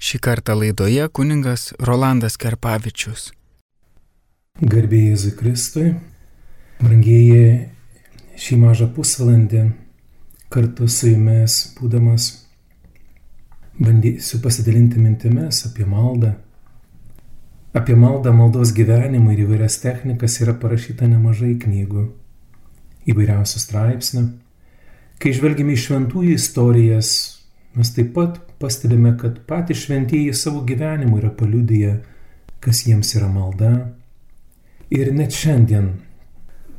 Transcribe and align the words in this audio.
Šį 0.00 0.16
kartą 0.24 0.54
laidoje 0.56 1.04
kuningas 1.12 1.74
Rolandas 1.76 2.38
Kerpavičius. 2.40 3.26
Garbėjai 4.64 5.10
Jėzui 5.10 5.32
Kristui, 5.36 5.90
brangieji 6.80 7.66
šį 8.40 8.56
mažą 8.62 8.86
pusvalandį 8.94 9.64
kartu 10.48 10.88
su 10.88 11.10
jumis 11.10 11.56
būdamas 11.76 12.30
bandysiu 13.76 14.40
pasidalinti 14.40 15.02
mintimis 15.04 15.66
apie 15.68 15.84
maldą. 15.84 16.32
Apie 17.76 17.92
maldą, 17.92 18.32
maldos 18.32 18.72
gyvenimą 18.72 19.34
ir 19.34 19.42
įvairias 19.44 19.76
technikas 19.84 20.38
yra 20.40 20.54
parašyta 20.62 21.10
nemažai 21.12 21.58
knygų, 21.60 22.06
įvairiausių 23.12 23.62
straipsnių. 23.66 24.24
Kai 25.20 25.34
žvelgime 25.36 25.76
į 25.76 25.84
šventųjų 25.84 26.40
istorijas, 26.40 27.12
mes 27.74 27.94
taip 27.94 28.12
pat 28.14 28.38
pastebime, 28.60 29.14
kad 29.18 29.38
patys 29.46 29.84
šventieji 29.84 30.34
savo 30.34 30.62
gyvenimu 30.66 31.18
yra 31.20 31.30
paliudyję, 31.30 31.96
kas 32.60 32.84
jiems 32.86 33.14
yra 33.16 33.28
malda. 33.32 33.72
Ir 34.90 35.12
net 35.14 35.34
šiandien, 35.36 35.92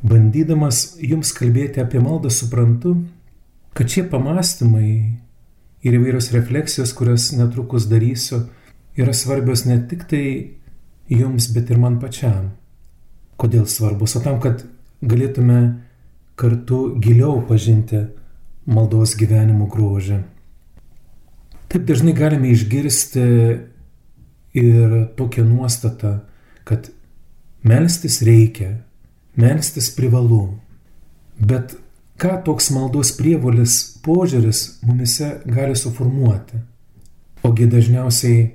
bandydamas 0.04 0.98
jums 1.00 1.32
kalbėti 1.38 1.82
apie 1.82 2.02
maldą, 2.04 2.30
suprantu, 2.34 2.98
kad 3.78 3.90
šie 3.90 4.04
pamastymai 4.12 4.90
ir 5.82 5.98
įvairios 5.98 6.32
refleksijos, 6.36 6.94
kurias 6.98 7.32
netrukus 7.38 7.88
darysiu, 7.90 8.44
yra 9.00 9.14
svarbios 9.16 9.66
ne 9.66 9.80
tik 9.88 10.04
tai 10.12 10.26
jums, 11.10 11.48
bet 11.56 11.72
ir 11.72 11.80
man 11.82 12.00
pačiam. 12.04 12.52
Kodėl 13.42 13.66
svarbus? 13.66 14.18
O 14.20 14.22
tam, 14.22 14.42
kad 14.44 14.66
galėtume 15.02 15.62
kartu 16.38 16.84
giliau 17.02 17.42
pažinti 17.48 18.06
maldos 18.70 19.16
gyvenimo 19.18 19.68
grožį. 19.72 20.22
Taip 21.72 21.86
dažnai 21.88 22.12
galime 22.12 22.50
išgirsti 22.52 23.22
ir 24.60 24.96
tokią 25.16 25.46
nuostatą, 25.48 26.18
kad 26.68 26.90
melstis 27.64 28.20
reikia, 28.28 28.82
melstis 29.40 29.88
privalu. 29.96 30.58
Bet 31.40 31.78
ką 32.20 32.42
toks 32.44 32.70
maldos 32.76 33.14
prievolis 33.16 33.78
požiūris 34.04 34.82
mumise 34.84 35.38
gali 35.48 35.78
suformuoti? 35.80 36.60
Ogi 37.48 37.66
dažniausiai 37.72 38.50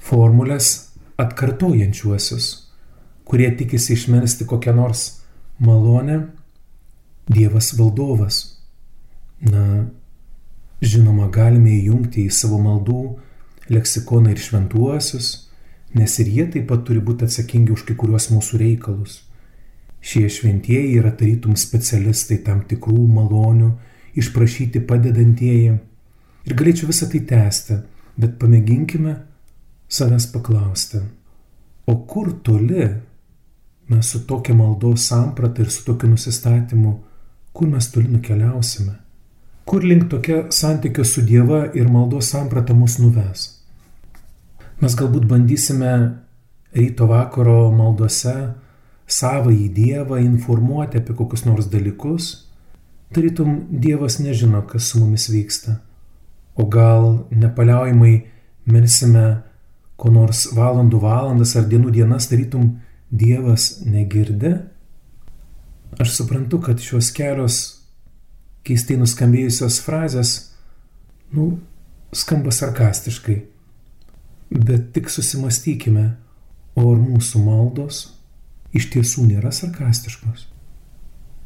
formulės 0.00 0.72
atkartojančiuosius, 1.20 2.48
kurie 3.28 3.50
tikisi 3.58 3.92
išmelsti 3.92 4.48
kokią 4.48 4.74
nors 4.80 5.08
malonę, 5.60 6.22
Dievas 7.32 7.70
valdovas. 7.78 8.38
Na, 9.46 9.84
Žinoma, 10.82 11.28
galime 11.30 11.76
įjungti 11.76 12.24
į 12.26 12.32
savo 12.34 12.56
maldų 12.58 13.02
leksikoną 13.70 14.32
ir 14.32 14.40
šventuosius, 14.42 15.28
nes 15.94 16.16
ir 16.18 16.30
jie 16.36 16.46
taip 16.50 16.66
pat 16.72 16.82
turi 16.88 16.98
būti 17.04 17.28
atsakingi 17.28 17.70
už 17.74 17.84
kai 17.86 17.94
kuriuos 18.00 18.26
mūsų 18.32 18.58
reikalus. 18.58 19.20
Šie 20.02 20.26
šventieji 20.26 20.96
yra 20.98 21.12
tarytum 21.14 21.54
specialistai 21.54 22.40
tam 22.42 22.64
tikrų 22.66 23.04
malonių, 23.14 23.70
išprašyti 24.18 24.82
padedantieji. 24.88 25.76
Ir 26.50 26.56
galėčiau 26.58 26.90
visą 26.90 27.06
tai 27.12 27.20
tęsti, 27.30 27.78
bet 28.18 28.34
pamėginkime 28.40 29.14
savęs 29.86 30.26
paklausti, 30.34 30.98
o 31.86 31.94
kur 32.10 32.32
toli 32.42 32.88
mes 33.92 34.10
su 34.10 34.24
tokia 34.26 34.56
maldos 34.58 35.06
samprata 35.12 35.62
ir 35.62 35.70
su 35.70 35.86
tokiu 35.86 36.10
nusistatymu, 36.10 36.96
kur 37.54 37.70
mes 37.70 37.90
toli 37.94 38.10
nukeliausime? 38.10 38.96
Kur 39.72 39.84
link 39.84 40.10
tokia 40.10 40.50
santykio 40.52 41.04
su 41.04 41.22
Dieva 41.24 41.62
ir 41.72 41.86
maldos 41.88 42.26
samprata 42.28 42.74
mus 42.76 42.98
nuves? 43.00 43.44
Mes 44.84 44.96
galbūt 45.00 45.24
bandysime 45.30 45.92
ryto 46.76 47.08
vakaro 47.08 47.70
maldose 47.72 48.34
savąjį 49.08 49.70
Dievą 49.72 50.20
informuoti 50.20 51.00
apie 51.00 51.16
kokius 51.16 51.46
nors 51.48 51.72
dalykus, 51.72 52.28
tarytum 53.16 53.62
Dievas 53.72 54.18
nežino, 54.20 54.60
kas 54.68 54.92
su 54.92 55.00
mumis 55.00 55.30
vyksta. 55.32 55.78
O 56.52 56.68
gal 56.68 57.24
nepaliaujamai 57.32 58.14
melsime 58.68 59.26
ko 59.96 60.12
nors 60.12 60.50
valandų 60.52 61.00
valandas 61.00 61.56
ar 61.56 61.64
dienų 61.72 61.96
dienas, 61.96 62.28
tarytum 62.28 62.74
Dievas 63.08 63.78
negirdi? 63.88 64.58
Aš 65.96 66.18
suprantu, 66.20 66.60
kad 66.60 66.76
šios 66.76 67.08
kelios 67.16 67.62
keistai 68.66 68.96
nuskambėjusios 69.00 69.80
frazės, 69.84 70.32
nu, 71.34 71.56
skamba 72.14 72.52
sarkastiškai. 72.54 73.38
Bet 74.52 74.92
tik 74.92 75.08
susimastykime, 75.10 76.12
o 76.76 76.84
ar 76.92 77.00
mūsų 77.00 77.40
maldos 77.44 78.04
iš 78.76 78.88
tiesų 78.92 79.26
nėra 79.30 79.52
sarkastiškos? 79.54 80.46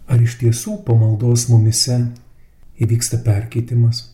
Ar 0.07 0.23
iš 0.23 0.37
tiesų 0.43 0.81
pamaldos 0.87 1.49
mumise 1.51 1.99
įvyksta 2.83 3.23
perkeitimas? 3.27 4.05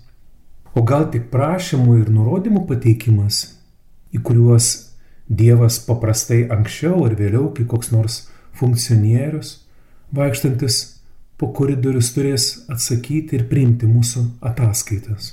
O 0.73 0.85
gal 0.89 1.11
tik 1.13 1.29
prašymų 1.33 1.99
ir 2.01 2.13
nurodymų 2.13 2.65
pateikimas, 2.69 3.45
į 4.13 4.23
kuriuos 4.25 4.71
Dievas 5.33 5.79
paprastai 5.87 6.43
anksčiau 6.53 7.07
ar 7.07 7.15
vėliau, 7.17 7.47
kai 7.57 7.65
koks 7.65 7.93
nors 7.93 8.17
funkcionierius, 8.59 9.63
vaikštantis 10.13 10.81
po 11.39 11.49
koridorius 11.57 12.13
turės 12.15 12.49
atsakyti 12.71 13.39
ir 13.39 13.47
priimti 13.51 13.89
mūsų 13.91 14.25
ataskaitas. 14.51 15.33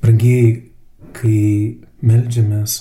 Brangiai, 0.00 0.70
kai 1.16 1.80
melžiamės, 2.00 2.76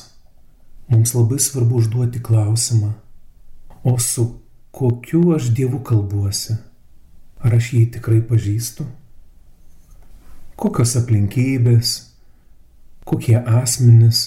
mums 0.92 1.14
labai 1.16 1.40
svarbu 1.42 1.82
užduoti 1.82 2.22
klausimą, 2.24 2.94
o 3.84 3.98
su 4.00 4.28
kokiu 4.72 5.34
aš 5.36 5.50
Dievu 5.56 5.82
kalbuosi? 5.84 6.56
Ar 7.40 7.56
aš 7.56 7.74
jį 7.74 7.86
tikrai 7.96 8.20
pažįstu? 8.28 8.86
Kokios 10.60 10.98
aplinkybės, 11.00 11.94
kokie 13.08 13.38
asmenys 13.40 14.26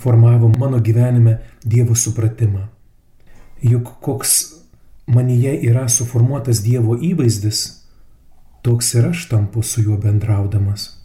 formavo 0.00 0.50
mano 0.52 0.80
gyvenime 0.80 1.38
Dievo 1.64 1.96
supratimą? 1.96 2.66
Juk 3.64 3.96
koks 4.04 4.59
manyje 5.10 5.56
yra 5.66 5.88
suformuotas 5.88 6.62
Dievo 6.62 6.94
įvaizdis, 6.96 7.60
toks 8.62 8.94
ir 8.94 9.10
aš 9.10 9.26
tampu 9.30 9.62
su 9.62 9.82
juo 9.82 9.98
bendraudamas. 9.98 10.96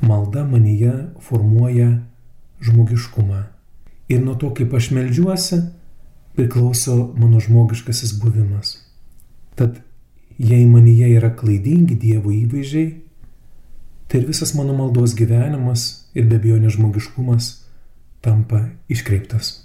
Malda 0.00 0.44
manyje 0.48 0.92
formuoja 1.20 2.02
žmogiškumą. 2.62 3.44
Ir 4.08 4.24
nuo 4.24 4.34
to, 4.34 4.50
kaip 4.56 4.74
aš 4.74 4.90
melžiuosi, 4.96 5.60
priklauso 6.36 7.12
mano 7.16 7.40
žmogiškasis 7.40 8.16
buvimas. 8.22 8.76
Tad 9.54 9.82
jei 10.38 10.66
manyje 10.66 11.12
yra 11.18 11.32
klaidingi 11.36 11.98
Dievo 12.00 12.32
įvaizdžiai, 12.34 12.94
tai 14.08 14.22
ir 14.22 14.28
visas 14.28 14.54
mano 14.56 14.74
maldos 14.76 15.14
gyvenimas 15.16 16.08
ir 16.14 16.26
be 16.28 16.40
abejo 16.40 16.58
nežmogiškumas 16.64 17.52
tampa 18.24 18.68
iškreiptas. 18.88 19.61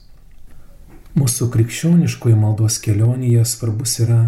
Mūsų 1.18 1.48
krikščioniškoje 1.50 2.36
maldos 2.38 2.76
kelionėje 2.84 3.42
svarbus 3.50 3.96
yra 4.04 4.20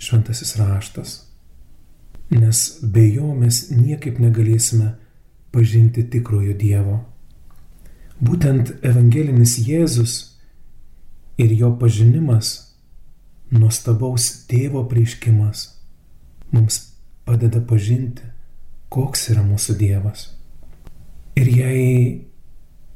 šventasis 0.00 0.54
raštas, 0.56 1.10
nes 2.32 2.60
be 2.80 3.02
jo 3.04 3.34
mes 3.36 3.66
niekaip 3.74 4.16
negalėsime 4.22 4.94
pažinti 5.52 6.06
tikrojo 6.08 6.54
Dievo. 6.56 6.96
Būtent 8.20 8.72
evangelinis 8.80 9.58
Jėzus 9.66 10.14
ir 11.40 11.52
jo 11.58 11.74
pažinimas, 11.76 12.70
nuostabaus 13.52 14.30
tėvo 14.48 14.86
prieškimas 14.88 15.66
mums 16.54 16.80
padeda 17.28 17.60
pažinti, 17.60 18.24
koks 18.88 19.28
yra 19.34 19.44
mūsų 19.44 19.76
Dievas. 19.78 20.30
Ir 21.36 21.52
jei 21.52 21.92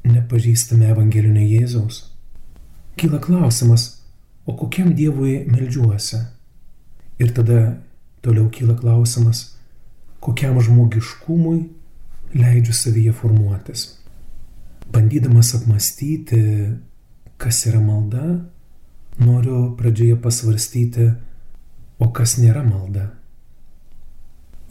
nepažįstame 0.08 0.88
evangelinio 0.96 1.44
Jėzaus, 1.44 2.13
kyla 2.96 3.20
klausimas, 3.20 4.00
o 4.46 4.56
kokiam 4.56 4.94
Dievui 4.94 5.44
melžiuosi? 5.50 6.20
Ir 7.19 7.32
tada 7.35 7.79
toliau 8.23 8.49
kyla 8.50 8.76
klausimas, 8.79 9.55
kokiam 10.20 10.61
žmogiškumui 10.61 11.61
leidžiu 12.35 12.75
savyje 12.75 13.12
formuotis. 13.12 13.87
Bandydamas 14.93 15.55
apmastyti, 15.55 16.41
kas 17.37 17.67
yra 17.67 17.81
malda, 17.81 18.41
noriu 19.19 19.75
pradžioje 19.79 20.17
pasvarstyti, 20.20 21.11
o 21.99 22.11
kas 22.12 22.38
nėra 22.38 22.64
malda. 22.67 23.11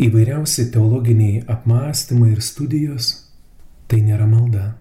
Įvairiausi 0.01 0.71
teologiniai 0.73 1.43
apmąstymai 1.47 2.31
ir 2.33 2.41
studijos 2.41 3.13
tai 3.87 4.01
nėra 4.01 4.25
malda. 4.27 4.73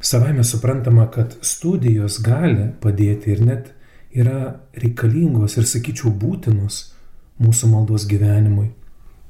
Savame 0.00 0.44
suprantama, 0.44 1.10
kad 1.12 1.36
studijos 1.44 2.22
gali 2.24 2.70
padėti 2.80 3.34
ir 3.34 3.42
net 3.44 3.72
yra 4.16 4.56
reikalingos 4.72 5.58
ir, 5.60 5.66
sakyčiau, 5.68 6.12
būtinos 6.16 6.86
mūsų 7.40 7.68
maldos 7.68 8.06
gyvenimui, 8.08 8.70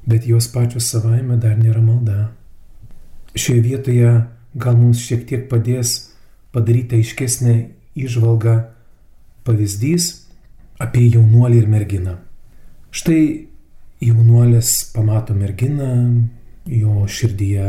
bet 0.07 0.27
jos 0.27 0.47
pačios 0.51 0.87
savaime 0.93 1.35
dar 1.37 1.59
nėra 1.59 1.83
malda. 1.83 2.31
Šioje 3.35 3.61
vietoje 3.67 4.13
gal 4.55 4.79
mums 4.79 5.03
šiek 5.03 5.27
tiek 5.27 5.45
padės 5.51 6.11
padaryti 6.55 6.99
aiškesnę 6.99 7.55
išvalgą 7.95 8.57
pavyzdys 9.47 10.09
apie 10.81 11.07
jaunuolį 11.11 11.61
ir 11.61 11.71
merginą. 11.71 12.17
Štai 12.91 13.47
jaunuolis 14.03 14.73
pamato 14.95 15.35
merginą, 15.37 15.91
jo 16.65 17.05
širdyje 17.07 17.67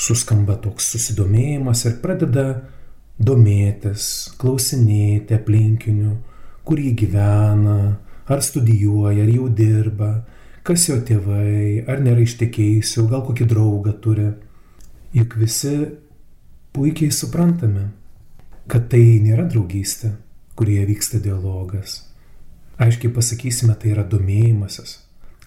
suskamba 0.00 0.56
toks 0.62 0.90
susidomėjimas 0.94 1.84
ir 1.88 1.98
pradeda 2.02 2.44
domėtis, 3.20 4.04
klausinėti 4.40 5.36
aplinkinių, 5.36 6.14
kur 6.64 6.80
jį 6.80 6.92
gyvena, 7.02 7.80
ar 8.30 8.44
studijuoja, 8.44 9.24
ar 9.24 9.32
jau 9.32 9.48
dirba, 9.52 10.10
kas 10.66 10.86
jo 10.88 10.96
tėvai, 11.04 11.84
ar 11.88 12.00
nėra 12.04 12.24
ištekėjusių, 12.24 13.06
gal 13.10 13.24
kokį 13.26 13.48
draugą 13.50 13.94
turi. 14.04 14.30
Juk 15.16 15.36
visi 15.40 15.74
puikiai 16.72 17.10
suprantame, 17.12 17.90
kad 18.70 18.86
tai 18.92 19.18
nėra 19.24 19.48
draugystė, 19.50 20.14
kurie 20.56 20.80
vyksta 20.86 21.18
dialogas. 21.22 22.04
Aiškiai 22.80 23.12
pasakysime, 23.12 23.74
tai 23.76 23.92
yra 23.92 24.06
domėjimasis 24.08 25.00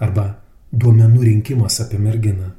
arba 0.03 0.25
duomenų 0.73 1.23
rinkimas 1.29 1.79
apie 1.81 1.99
merginą. 2.01 2.51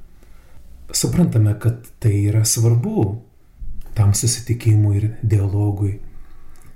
Suprantame, 0.92 1.54
kad 1.60 1.86
tai 1.98 2.12
yra 2.28 2.44
svarbu 2.44 3.22
tam 3.94 4.14
susitikimui 4.14 4.96
ir 4.98 5.06
dialogui, 5.22 5.98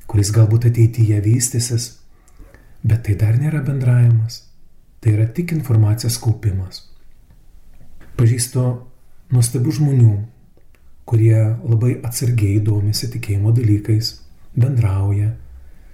kuris 0.08 0.30
galbūt 0.32 0.68
ateityje 0.70 1.18
vystysis, 1.24 1.88
bet 2.86 3.04
tai 3.06 3.16
dar 3.20 3.36
nėra 3.36 3.60
bendravimas, 3.66 4.44
tai 5.02 5.16
yra 5.16 5.26
tik 5.26 5.52
informacijos 5.56 6.16
kaupimas. 6.22 6.86
Pažįstu 8.18 8.64
nuostabių 9.34 9.74
žmonių, 9.80 10.14
kurie 11.08 11.36
labai 11.42 11.98
atsargiai 12.04 12.62
domisi 12.64 13.10
tikėjimo 13.12 13.52
dalykais, 13.56 14.14
bendrauja, 14.58 15.34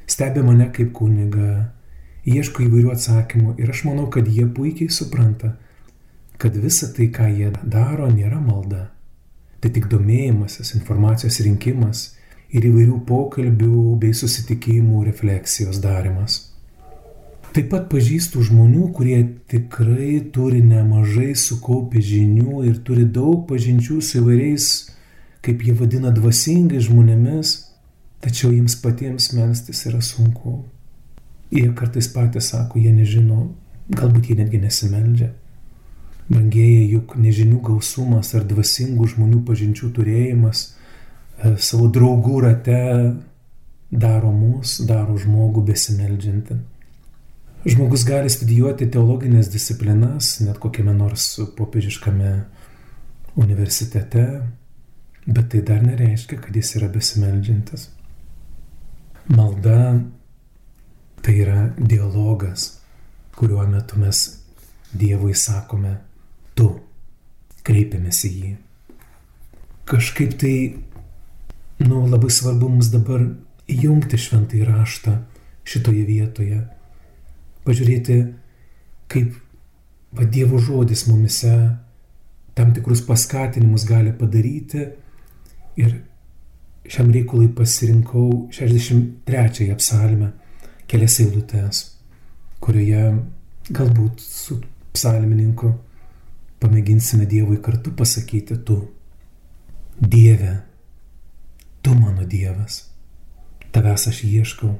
stebi 0.07 0.45
mane 0.45 0.69
kaip 0.75 0.93
kuniga, 0.97 1.71
ieško 2.25 2.65
įvairių 2.65 2.93
atsakymų 2.95 3.57
ir 3.61 3.71
aš 3.73 3.85
manau, 3.89 4.07
kad 4.13 4.29
jie 4.29 4.47
puikiai 4.47 4.93
supranta, 4.93 5.55
kad 6.39 6.57
visa 6.57 6.91
tai, 6.95 7.11
ką 7.15 7.29
jie 7.31 7.53
daro, 7.63 8.09
nėra 8.11 8.41
malda. 8.41 8.89
Tai 9.61 9.71
tik 9.73 9.87
domėjimasis, 9.93 10.75
informacijos 10.77 11.41
rinkimas 11.47 12.09
ir 12.55 12.67
įvairių 12.69 12.99
pokalbių 13.09 13.95
bei 14.03 14.15
susitikimų 14.17 15.05
refleksijos 15.09 15.81
darimas. 15.83 16.41
Taip 17.55 17.69
pat 17.71 17.85
pažįstu 17.87 18.43
žmonių, 18.43 18.89
kurie 18.97 19.21
tikrai 19.51 20.19
turi 20.35 20.59
nemažai 20.67 21.37
sukaupę 21.39 22.03
žinių 22.03 22.65
ir 22.67 22.81
turi 22.83 23.05
daug 23.07 23.45
pažinčių 23.47 24.01
su 24.03 24.19
įvairiais, 24.19 24.67
kaip 25.45 25.63
jie 25.63 25.75
vadina, 25.79 26.11
dvasingais 26.11 26.89
žmonėmis, 26.89 27.53
tačiau 28.25 28.51
jiems 28.51 28.75
patiems 28.83 29.31
melstis 29.39 29.85
yra 29.87 30.03
sunku. 30.03 30.65
Jie 31.55 31.69
kartais 31.79 32.11
patys 32.11 32.51
sako, 32.51 32.83
jie 32.83 32.91
nežino, 32.91 33.53
galbūt 33.87 34.33
jie 34.33 34.39
netgi 34.41 34.59
nesimeldžia. 34.65 35.31
Brangieji, 36.25 36.89
juk 36.95 37.19
nežinių 37.21 37.59
gausumas 37.65 38.33
ar 38.37 38.47
dvasingų 38.49 39.11
žmonių 39.13 39.43
pažinčių 39.45 39.91
turėjimas 39.93 40.63
e, 40.71 41.57
savo 41.61 41.91
draugų 41.93 42.39
rate 42.47 42.79
daro 43.93 44.31
mus, 44.33 44.79
daro 44.89 45.19
žmogų 45.21 45.67
besimeldžiantį. 45.69 46.57
Žmogus 47.65 48.05
gali 48.09 48.33
studijuoti 48.33 48.89
teologinės 48.93 49.49
disciplinas, 49.53 50.39
net 50.45 50.59
kokiame 50.61 50.93
nors 50.97 51.27
popiežiškame 51.57 52.33
universitete, 53.41 54.25
bet 55.25 55.51
tai 55.53 55.61
dar 55.65 55.85
nereiškia, 55.85 56.41
kad 56.41 56.57
jis 56.57 56.75
yra 56.81 56.89
besimeldžiantis. 56.93 57.87
Malda 59.33 60.01
tai 61.25 61.37
yra 61.41 61.61
dialogas, 61.79 62.67
kuriuo 63.37 63.65
metu 63.69 64.01
mes 64.01 64.25
Dievui 64.95 65.35
sakome, 65.35 65.97
tu, 66.59 66.69
kreipiamės 67.65 68.25
į 68.29 68.33
jį. 68.35 68.53
Kažkaip 69.89 70.37
tai, 70.41 70.57
nu, 71.85 72.05
labai 72.09 72.31
svarbu 72.33 72.71
mums 72.73 72.91
dabar 72.93 73.27
įjungti 73.71 74.21
šventą 74.21 74.59
įraštą 74.61 75.19
šitoje 75.69 76.05
vietoje, 76.09 76.61
pažiūrėti, 77.65 78.19
kaip 79.13 79.37
va 80.15 80.27
Dievo 80.31 80.61
žodis 80.63 81.07
mumise 81.09 81.55
tam 82.55 82.73
tikrus 82.75 83.03
paskatinimus 83.05 83.87
gali 83.89 84.13
padaryti 84.15 84.85
ir 85.81 85.97
šiam 86.89 87.11
reikalui 87.13 87.49
pasirinkau 87.57 88.47
63 88.55 89.75
psalmę, 89.81 90.31
kelias 90.87 91.17
eilutes, 91.25 91.81
kurioje 92.61 93.07
galbūt 93.73 94.21
su 94.21 94.61
psalmininku 94.95 95.73
pamėginsime 96.65 97.29
Dievui 97.29 97.61
kartu 97.61 97.93
pasakyti 97.93 98.57
tu. 98.65 98.79
Dieve, 100.01 100.55
tu 101.85 101.93
mano 101.95 102.25
Dievas, 102.25 102.81
tavęs 103.73 104.09
aš 104.11 104.25
ieškau. 104.25 104.73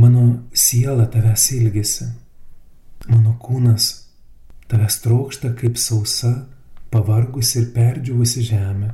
Mano 0.00 0.24
siela 0.50 1.06
tavęs 1.06 1.44
ilgesi, 1.54 2.08
mano 3.06 3.36
kūnas 3.38 3.90
tavęs 4.70 4.96
trokšta 5.04 5.52
kaip 5.60 5.76
sausa, 5.78 6.32
pavargusi 6.90 7.60
ir 7.60 7.68
perdžiuvusi 7.76 8.46
žemė. 8.48 8.90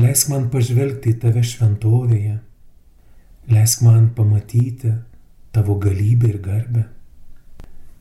Leisk 0.00 0.28
man 0.32 0.50
pažvelgti 0.50 1.14
į 1.14 1.20
tave 1.22 1.44
šventovėje, 1.46 2.40
leisk 3.54 3.86
man 3.86 4.10
pamatyti 4.16 4.90
tavo 5.54 5.78
galybę 5.78 6.34
ir 6.34 6.40
garbę. 6.42 6.84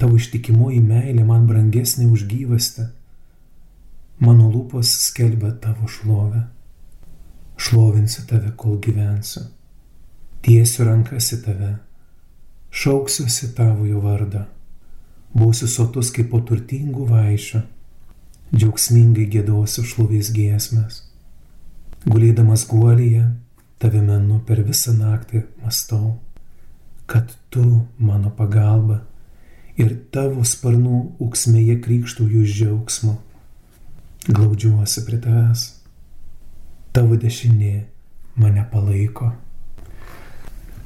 Tavo 0.02 0.18
ištikimoji 0.18 0.82
meilė 0.84 1.24
man 1.28 1.48
brangesnė 1.48 2.10
už 2.12 2.26
gyvastę. 2.30 2.90
Mano 4.24 4.50
lūpos 4.52 4.90
skelbia 5.08 5.52
tavo 5.62 5.88
šlovę. 5.90 6.46
Šlovinsiu 7.58 8.26
tave, 8.30 8.52
kol 8.58 8.80
gyvensiu. 8.82 9.46
Tiesiu 10.44 10.88
rankas 10.88 11.30
į 11.36 11.40
tave. 11.46 11.72
Šauksiuosi 12.74 13.54
tavo 13.58 13.86
jo 13.86 14.02
vardą. 14.04 14.48
Būsiu 15.34 15.70
sotus 15.70 16.12
kaip 16.14 16.32
po 16.34 16.42
turtingų 16.46 17.08
vaišių. 17.10 17.64
Džiaugsmingai 18.54 19.26
gėdosiu 19.34 19.86
šlovės 19.88 20.30
giesmės. 20.34 21.00
Gulėdamas 22.06 22.68
guolyje, 22.70 23.24
tave 23.82 24.02
menu 24.04 24.42
per 24.46 24.62
visą 24.68 24.94
naktį 24.98 25.46
mastau, 25.64 26.18
kad 27.08 27.32
tu 27.50 27.64
mano 27.98 28.30
pagalba 28.36 29.00
ir 29.80 29.94
tavo 30.14 30.44
sparnų 30.46 31.00
auksmėje 31.24 31.80
krikštauju 31.84 32.44
džiaugsmo. 32.46 33.16
Glaudžiuosi 34.30 35.04
prie 35.08 35.20
tavęs. 35.24 35.64
Tavo 36.94 37.18
dešinė 37.20 37.74
mane 38.40 38.64
palaiko. 38.72 39.32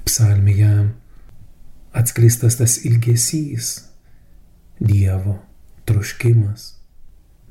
Psalmėje 0.07 0.71
atskleistas 1.97 2.57
tas 2.59 2.79
ilgesys, 2.87 3.75
Dievo 4.77 5.39
troškimas, 5.89 6.75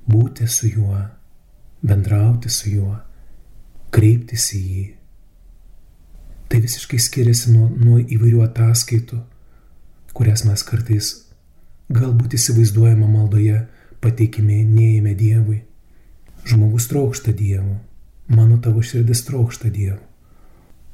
būti 0.07 0.47
su 0.47 0.69
juo, 0.71 1.01
bendrauti 1.83 2.53
su 2.53 2.71
juo, 2.71 2.93
kreiptis 3.91 4.53
į 4.55 4.61
jį. 4.63 4.85
Tai 6.47 6.61
visiškai 6.63 7.01
skiriasi 7.03 7.51
nuo, 7.57 7.67
nuo 7.75 7.99
įvairių 7.99 8.45
ataskaitų, 8.47 9.19
kurias 10.15 10.47
mes 10.47 10.63
kartais 10.63 11.26
galbūt 11.93 12.35
įsivaizduojama 12.39 13.07
maldoje 13.11 13.63
pateikiminėjame 14.03 15.15
Dievui. 15.19 15.61
Žmogus 16.47 16.87
trokšta 16.91 17.35
Dievo, 17.35 17.81
mano 18.29 18.59
tavo 18.63 18.83
širdis 18.83 19.25
trokšta 19.27 19.71
Dievo. 19.71 20.03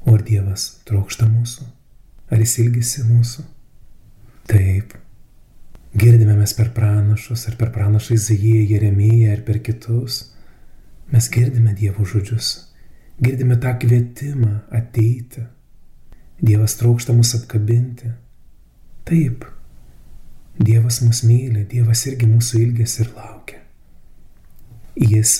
O 0.05 0.17
ar 0.17 0.23
Dievas 0.25 0.81
trokšta 0.87 1.29
mūsų? 1.29 1.65
Ar 2.33 2.41
jis 2.41 2.57
ilgisi 2.63 3.05
mūsų? 3.07 3.45
Taip. 4.49 4.97
Girdime 5.93 6.33
mes 6.35 6.53
per 6.57 6.71
pranašus, 6.73 7.45
ar 7.47 7.57
per 7.59 7.69
pranašą 7.71 8.17
Izaiją, 8.17 8.63
Jeremiją, 8.73 9.31
ar 9.35 9.43
per 9.45 9.61
kitus. 9.63 10.23
Mes 11.13 11.29
girdime 11.29 11.75
Dievo 11.77 12.05
žodžius. 12.09 12.51
Girdime 13.21 13.59
tą 13.61 13.75
kvietimą 13.79 14.55
ateiti. 14.73 15.45
Dievas 16.41 16.75
trokšta 16.79 17.13
mus 17.13 17.35
apkabinti. 17.37 18.09
Taip, 19.05 19.45
Dievas 20.59 21.01
mus 21.01 21.23
myli, 21.25 21.65
Dievas 21.69 22.05
irgi 22.09 22.27
mūsų 22.29 22.59
ilgės 22.61 22.99
ir 23.01 23.09
laukia. 23.15 23.57
Jis 24.93 25.31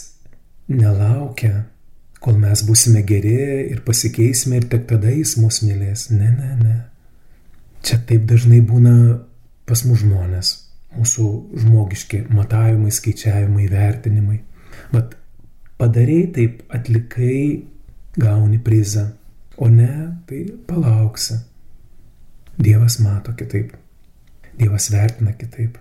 nelaukia, 0.74 1.68
kol 2.24 2.40
mes 2.42 2.64
būsime 2.66 3.04
geri 3.06 3.36
ir 3.70 3.84
pasikeisime 3.86 4.62
ir 4.62 4.68
tik 4.72 4.88
tada 4.90 5.12
jis 5.14 5.36
mus 5.38 5.62
mylės. 5.66 6.08
Ne, 6.10 6.32
ne, 6.34 6.56
ne. 6.64 6.78
Čia 7.84 8.00
taip 8.08 8.26
dažnai 8.30 8.62
būna 8.66 8.96
pas 9.70 9.86
mus 9.86 10.04
žmonės. 10.04 10.60
mūsų 10.94 11.24
žmogiški 11.58 12.20
matavimai, 12.30 12.92
skaičiavimai, 12.94 13.64
vertinimai. 13.66 14.36
Vat 14.94 15.16
padarėjai 15.82 16.28
taip, 16.36 16.60
atlikai, 16.70 17.66
gauni 18.14 18.60
prizą, 18.62 19.08
o 19.58 19.70
ne, 19.74 19.90
tai 20.30 20.44
palauksi. 20.68 21.40
Dievas 22.62 23.00
mato 23.02 23.34
kitaip. 23.34 23.74
Dievas 24.60 24.90
vertina 24.94 25.34
kitaip. 25.38 25.78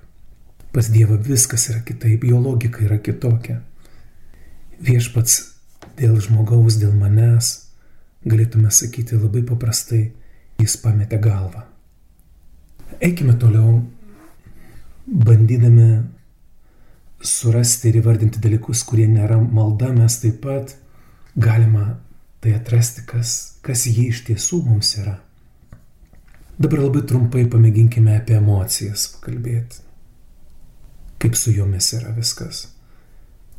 Pas 0.73 0.89
Dievą 0.89 1.19
viskas 1.21 1.69
yra 1.69 1.83
kitaip, 1.85 2.25
jo 2.25 2.41
logika 2.41 2.85
yra 2.85 2.99
kitokia. 2.99 3.61
Viešpats 4.83 5.39
dėl 5.99 6.17
žmogaus, 6.25 6.79
dėl 6.81 6.95
manęs, 6.97 7.53
galėtume 8.25 8.71
sakyti 8.73 9.19
labai 9.19 9.43
paprastai, 9.47 10.07
jis 10.63 10.77
pametė 10.81 11.19
galvą. 11.23 11.67
Eikime 13.03 13.35
toliau, 13.41 13.83
bandydami 15.07 15.89
surasti 17.23 17.91
ir 17.91 18.01
įvardinti 18.01 18.41
dalykus, 18.43 18.83
kurie 18.87 19.07
nėra 19.11 19.39
malda, 19.41 19.91
mes 19.95 20.19
taip 20.23 20.41
pat 20.45 20.77
galima 21.37 21.99
tai 22.43 22.57
atrasti, 22.57 23.05
kas, 23.07 23.59
kas 23.63 23.87
jį 23.87 24.09
iš 24.11 24.25
tiesų 24.29 24.63
mums 24.67 24.97
yra. 24.99 25.19
Dabar 26.61 26.85
labai 26.85 27.03
trumpai 27.09 27.47
pamėginkime 27.49 28.19
apie 28.19 28.37
emocijas 28.37 29.07
pakalbėti. 29.15 29.81
Kaip 31.23 31.37
su 31.39 31.55
jomis 31.55 31.93
yra 31.97 32.13
viskas. 32.17 32.67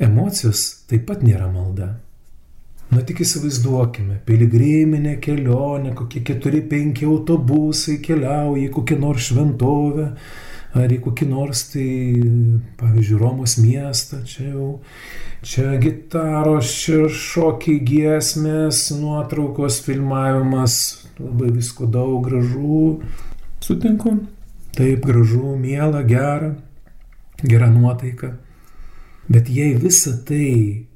Emocijos 0.04 0.86
taip 0.90 1.08
pat 1.10 1.24
nėra 1.26 1.48
malda. 1.52 1.94
Na 2.94 3.02
tik 3.02 3.24
įsivaizduokime, 3.24 4.20
piligriminė 4.28 5.16
kelionė, 5.24 5.94
kokie 5.98 6.22
keturi, 6.28 6.62
penki 6.70 7.08
autobusai 7.10 7.98
keliauja 8.06 8.68
į 8.68 8.74
kokią 8.76 9.00
nors 9.02 9.30
šventovę, 9.32 10.10
ar 10.74 10.94
į 10.94 11.00
kokį 11.06 11.28
nors 11.30 11.68
tai, 11.74 11.88
pavyzdžiui, 12.80 13.20
Romos 13.22 13.58
miestą, 13.62 14.24
čia 14.26 14.48
jau, 14.50 14.70
čia 15.46 15.76
gitaros, 15.82 16.72
čia 16.82 17.06
šokiai 17.14 17.82
giesmės, 17.86 18.88
nuotraukos, 18.98 19.82
filmavimas, 19.86 20.78
labai 21.22 21.52
visko 21.54 21.86
daug, 21.86 22.24
gražu, 22.26 23.04
sutinku, 23.62 24.18
taip 24.74 25.06
gražu, 25.06 25.54
miela, 25.62 26.02
gera, 26.10 26.56
gera 27.44 27.70
nuotaika. 27.70 28.34
Bet 29.30 29.50
jei 29.54 29.78
visa 29.80 30.18
tai 30.28 30.88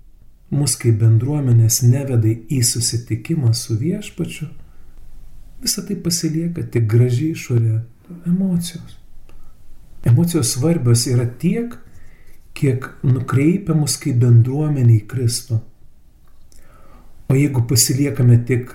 mus 0.52 0.76
kaip 0.80 0.98
bendruomenės 1.02 1.84
neveda 1.86 2.34
į 2.34 2.64
susitikimą 2.66 3.54
su 3.56 3.78
viešpačiu, 3.80 4.50
visa 5.62 5.84
tai 5.86 5.98
pasilieka 6.02 6.66
tik 6.74 6.88
gražiai 6.90 7.36
išorė 7.36 7.82
emocijos. 8.26 8.98
Emocijos 10.06 10.54
svarbios 10.54 11.08
yra 11.10 11.26
tiek, 11.40 11.74
kiek 12.58 12.86
nukreipia 13.06 13.76
mus 13.78 13.98
kaip 14.02 14.20
bendruomenė 14.22 15.00
į 15.00 15.06
Kristų. 15.10 15.60
O 17.28 17.36
jeigu 17.36 17.66
pasiliekame 17.68 18.40
tik, 18.48 18.72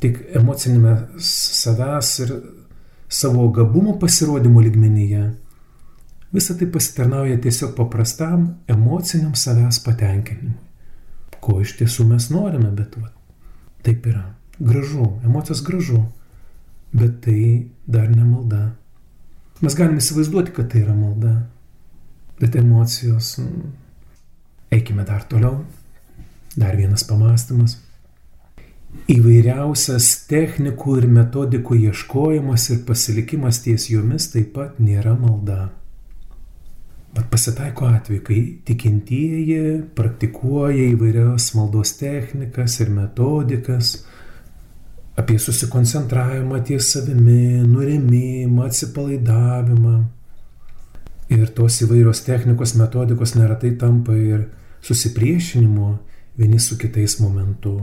tik 0.00 0.22
emocinėme 0.38 0.94
savęs 1.22 2.12
ir 2.24 2.34
savo 3.12 3.48
gabumo 3.52 3.98
pasirodymo 4.00 4.62
ligmenyje, 4.64 5.26
visa 6.32 6.56
tai 6.58 6.70
pasitarnauja 6.72 7.36
tiesiog 7.44 7.74
paprastam 7.76 8.46
emociniam 8.72 9.34
savęs 9.36 9.82
patenkinimui. 9.84 10.56
Ko 11.42 11.58
iš 11.60 11.76
tiesų 11.80 12.06
mes 12.08 12.30
norime, 12.32 12.70
bet 12.72 12.96
va, 12.96 13.10
taip 13.84 14.06
yra. 14.08 14.24
Gražu, 14.62 15.08
emocijos 15.26 15.60
gražu, 15.66 16.04
bet 16.94 17.20
tai 17.24 17.66
dar 17.86 18.08
ne 18.08 18.24
malda. 18.24 18.62
Mes 19.62 19.76
galime 19.78 20.02
įsivaizduoti, 20.02 20.50
kad 20.56 20.72
tai 20.72 20.80
yra 20.82 20.94
malda, 20.96 21.36
bet 22.40 22.56
emocijos. 22.58 23.36
Mm, 23.38 23.70
eikime 24.74 25.04
dar 25.06 25.22
toliau. 25.30 25.60
Dar 26.56 26.74
vienas 26.76 27.04
pamastymas. 27.08 27.78
Įvairiausias 29.08 30.08
technikų 30.28 30.96
ir 31.00 31.06
metodikų 31.08 31.78
ieškojimas 31.86 32.66
ir 32.74 32.82
pasilikimas 32.88 33.62
ties 33.64 33.86
jomis 33.88 34.26
taip 34.34 34.50
pat 34.56 34.82
nėra 34.82 35.14
malda. 35.16 35.70
Bet 37.14 37.28
pasitaiko 37.30 37.86
atveju, 37.92 38.24
kai 38.26 38.40
tikintieji 38.66 39.62
praktikuoja 39.96 40.90
įvairias 40.90 41.50
maldos 41.56 41.94
technikas 42.00 42.78
ir 42.80 42.92
metodikas, 42.92 43.94
apie 45.16 45.38
susikoncentravimą 45.38 46.62
ties 46.64 46.90
savimi, 46.92 47.62
nurimimą, 47.68 48.64
atsipalaidavimą. 48.68 49.96
Ir 51.32 51.48
tos 51.56 51.78
įvairios 51.84 52.24
technikos, 52.26 52.74
metodikos 52.76 53.34
neretai 53.36 53.74
tampa 53.80 54.16
ir 54.16 54.48
susipriešinimu 54.84 55.90
vieni 56.36 56.60
su 56.60 56.78
kitais 56.80 57.18
momentu. 57.20 57.78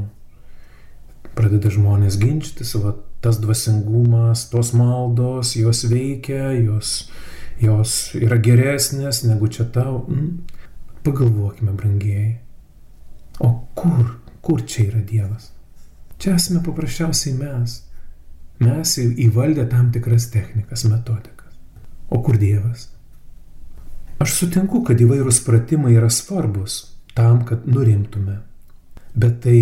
Pradeda 1.38 1.71
žmonės 1.74 2.17
ginčytis, 2.19 2.75
va, 2.81 2.95
tas 3.24 3.39
dvasingumas, 3.41 4.48
tos 4.51 4.74
maldos, 4.77 5.55
jos 5.57 5.86
veikia, 5.89 6.51
jos, 6.57 7.09
jos 7.62 7.95
yra 8.19 8.39
geresnės 8.41 9.24
negu 9.27 9.48
čia 9.48 9.69
tau. 9.74 10.03
Mm. 10.09 10.57
Pagalvokime, 11.05 11.74
brangieji. 11.77 12.33
O 13.39 13.53
kur, 13.77 14.17
kur 14.43 14.65
čia 14.67 14.89
yra 14.89 15.05
Dievas? 15.05 15.53
Čia 16.19 16.35
esame 16.35 16.59
paprasčiausiai 16.65 17.35
mes. 17.39 17.75
Mes 18.59 18.95
įvaldę 18.99 19.63
tam 19.71 19.91
tikras 19.95 20.27
technikas, 20.33 20.83
metodikas. 20.83 21.53
O 22.11 22.19
kur 22.23 22.38
Dievas? 22.38 22.89
Aš 24.19 24.33
sutinku, 24.35 24.81
kad 24.83 24.99
įvairūs 24.99 25.39
pratimai 25.45 25.93
yra 25.95 26.09
svarbus 26.11 26.81
tam, 27.15 27.45
kad 27.47 27.63
nurimtume. 27.71 28.41
Bet 29.15 29.39
tai 29.45 29.61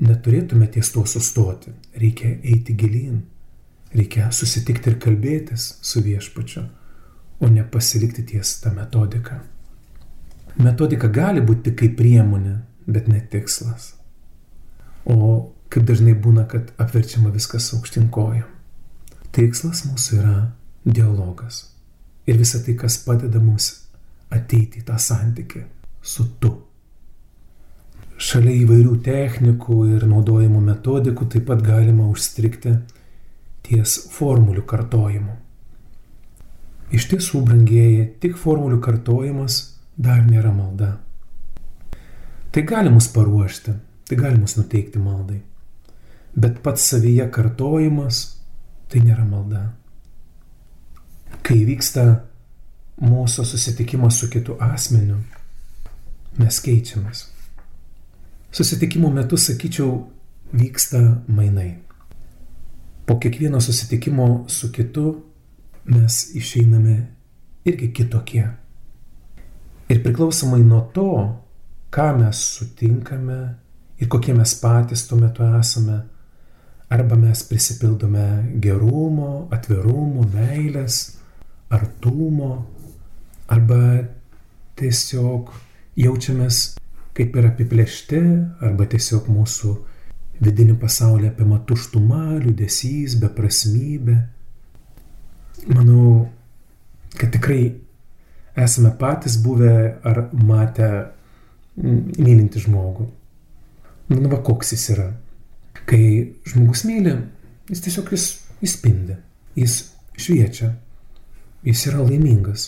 neturėtume 0.00 0.70
ties 0.72 0.88
to 0.94 1.04
sustoti. 1.04 1.74
Reikia 2.00 2.32
eiti 2.40 2.72
gilin. 2.72 3.20
Reikia 3.92 4.30
susitikti 4.32 4.94
ir 4.94 5.00
kalbėtis 5.00 5.74
su 5.84 6.00
viešpačiu, 6.00 6.62
o 7.44 7.48
ne 7.52 7.64
pasilikti 7.68 8.24
ties 8.30 8.54
tą 8.62 8.72
metodiką. 8.72 9.36
Metodika 10.64 11.12
gali 11.12 11.44
būti 11.44 11.74
kaip 11.76 11.98
priemonė, 11.98 12.54
bet 12.88 13.12
ne 13.12 13.20
tikslas. 13.20 13.92
O 15.06 15.52
kaip 15.72 15.86
dažnai 15.88 16.14
būna, 16.18 16.44
kad 16.48 16.72
apverčiama 16.80 17.32
viskas 17.32 17.70
aukštinkojam. 17.76 18.48
Tikslas 19.32 19.86
mūsų 19.88 20.18
yra 20.20 20.34
dialogas. 20.84 21.64
Ir 22.28 22.36
visa 22.38 22.60
tai, 22.62 22.76
kas 22.78 22.98
padeda 23.06 23.40
mums 23.40 23.70
ateiti 24.32 24.82
į 24.82 24.86
tą 24.88 24.98
santykį 25.00 25.64
su 26.02 26.26
tu. 26.40 26.52
Šalia 28.22 28.52
įvairių 28.62 28.98
technikų 29.02 29.78
ir 29.96 30.04
naudojimo 30.06 30.60
metodikų 30.62 31.26
taip 31.32 31.48
pat 31.48 31.62
galima 31.64 32.06
užstrikti 32.12 32.76
ties 33.66 33.96
formulių 34.12 34.62
kartojimu. 34.68 35.38
Iš 36.92 37.08
tiesų, 37.08 37.40
brangieji, 37.46 38.04
tik 38.20 38.36
formulių 38.36 38.78
kartojimas 38.84 39.58
dar 39.96 40.20
nėra 40.26 40.52
malda. 40.52 40.98
Tai 42.52 42.62
gali 42.68 42.92
mus 42.92 43.08
paruošti, 43.08 43.72
tai 44.12 44.20
gali 44.20 44.38
mus 44.38 44.56
nuteikti 44.56 44.98
maldai. 44.98 45.40
Bet 46.40 46.62
pats 46.62 46.84
savyje 46.90 47.24
kartojimas 47.32 48.18
tai 48.88 49.00
nėra 49.00 49.24
malda. 49.24 49.62
Kai 51.40 51.62
vyksta 51.64 52.04
mūsų 53.00 53.44
susitikimas 53.48 54.18
su 54.20 54.28
kitu 54.28 54.58
asmeniu, 54.60 55.16
mes 56.36 56.58
keičiamės. 56.60 57.24
Susitikimo 58.52 59.08
metu, 59.10 59.38
sakyčiau, 59.40 59.94
vyksta 60.52 61.00
mainai. 61.32 61.78
Po 63.08 63.16
kiekvieno 63.16 63.60
susitikimo 63.64 64.44
su 64.48 64.68
kitu 64.72 65.06
mes 65.88 66.20
išeiname 66.36 66.98
irgi 67.64 67.88
kitokie. 67.96 68.44
Ir 69.88 70.04
priklausomai 70.04 70.60
nuo 70.60 70.84
to, 70.92 71.10
ką 71.92 72.12
mes 72.20 72.44
sutinkame, 72.58 73.40
ir 74.02 74.08
kokie 74.10 74.34
mes 74.34 74.54
patys 74.58 75.06
tuo 75.06 75.18
metu 75.20 75.46
esame. 75.60 76.00
Arba 76.92 77.16
mes 77.16 77.40
prisipildome 77.48 78.26
gerumo, 78.60 79.46
atvirumo, 79.54 80.26
meilės, 80.34 80.98
artumo, 81.72 82.50
arba 83.48 83.78
tiesiog 84.76 85.54
jaučiamės 86.02 86.58
kaip 87.16 87.38
ir 87.38 87.48
apiplėšti, 87.48 88.20
arba 88.66 88.88
tiesiog 88.92 89.30
mūsų 89.32 89.72
vidinį 90.42 90.76
pasaulį 90.82 91.30
apima 91.30 91.60
tuštuma, 91.68 92.24
liudesys, 92.42 93.16
beprasmybė. 93.22 94.18
Manau, 95.70 96.26
kad 97.14 97.32
tikrai 97.32 97.62
esame 98.58 98.92
patys 98.98 99.38
buvę 99.40 99.74
ar 100.08 100.26
matę 100.34 100.92
mylinti 101.76 102.66
žmogų. 102.66 103.08
Nu, 104.12 104.28
va 104.28 104.42
koks 104.44 104.74
jis 104.74 104.88
yra. 104.94 105.08
Kai 105.88 106.04
žmogus 106.48 106.84
myli, 106.88 107.14
jis 107.70 107.82
tiesiog 107.84 108.12
jis 108.12 108.26
įspindi, 108.62 109.16
jis 109.58 109.78
šviečia. 110.20 110.74
jis 111.62 111.86
yra 111.86 112.02
laimingas. 112.02 112.64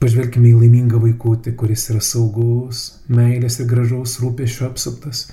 Pažvelkime 0.00 0.50
į 0.50 0.58
laimingą 0.62 0.98
vaikutį, 1.02 1.52
kuris 1.56 1.84
yra 1.92 2.00
saugus, 2.04 2.84
meilės 3.08 3.58
ir 3.60 3.68
gražaus 3.68 4.18
rūpešio 4.22 4.66
apsuptas. 4.70 5.26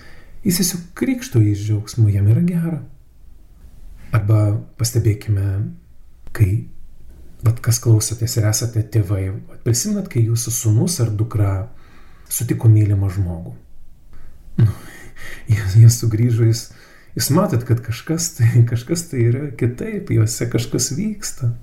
Jis 0.43 0.59
tiesiog 0.59 0.83
krikšto 0.97 1.41
iš 1.43 1.65
džiaugsmo, 1.65 2.09
jam 2.11 2.27
yra 2.31 2.43
gera. 2.43 2.77
Arba 4.11 4.41
pastebėkime, 4.79 5.47
kai, 6.35 6.51
bet 7.43 7.63
kas 7.63 7.79
klausotės 7.83 8.35
ir 8.37 8.47
esate 8.51 8.83
tėvai, 8.93 9.25
prisimenat, 9.65 10.11
kai 10.11 10.25
jūsų 10.27 10.55
sunus 10.55 10.99
ar 11.03 11.11
dukra 11.15 11.53
sutiko 12.31 12.71
mylimą 12.71 13.11
žmogų. 13.15 13.55
Nu, 14.59 14.67
jis, 15.49 15.75
jis 15.79 15.99
sugrįžo, 16.01 16.47
jis, 16.49 16.65
jūs 17.15 17.29
matot, 17.35 17.63
kad 17.67 17.83
kažkas 17.85 18.33
tai, 18.39 18.49
kažkas 18.71 19.07
tai 19.11 19.25
yra 19.29 19.47
kitaip, 19.57 20.11
juose 20.15 20.49
kažkas 20.51 20.91
vyksta. 20.97 21.53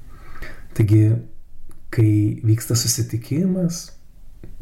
Taigi 0.78 1.02
kai 1.90 2.10
vyksta 2.44 2.76
susitikimas, 2.76 3.88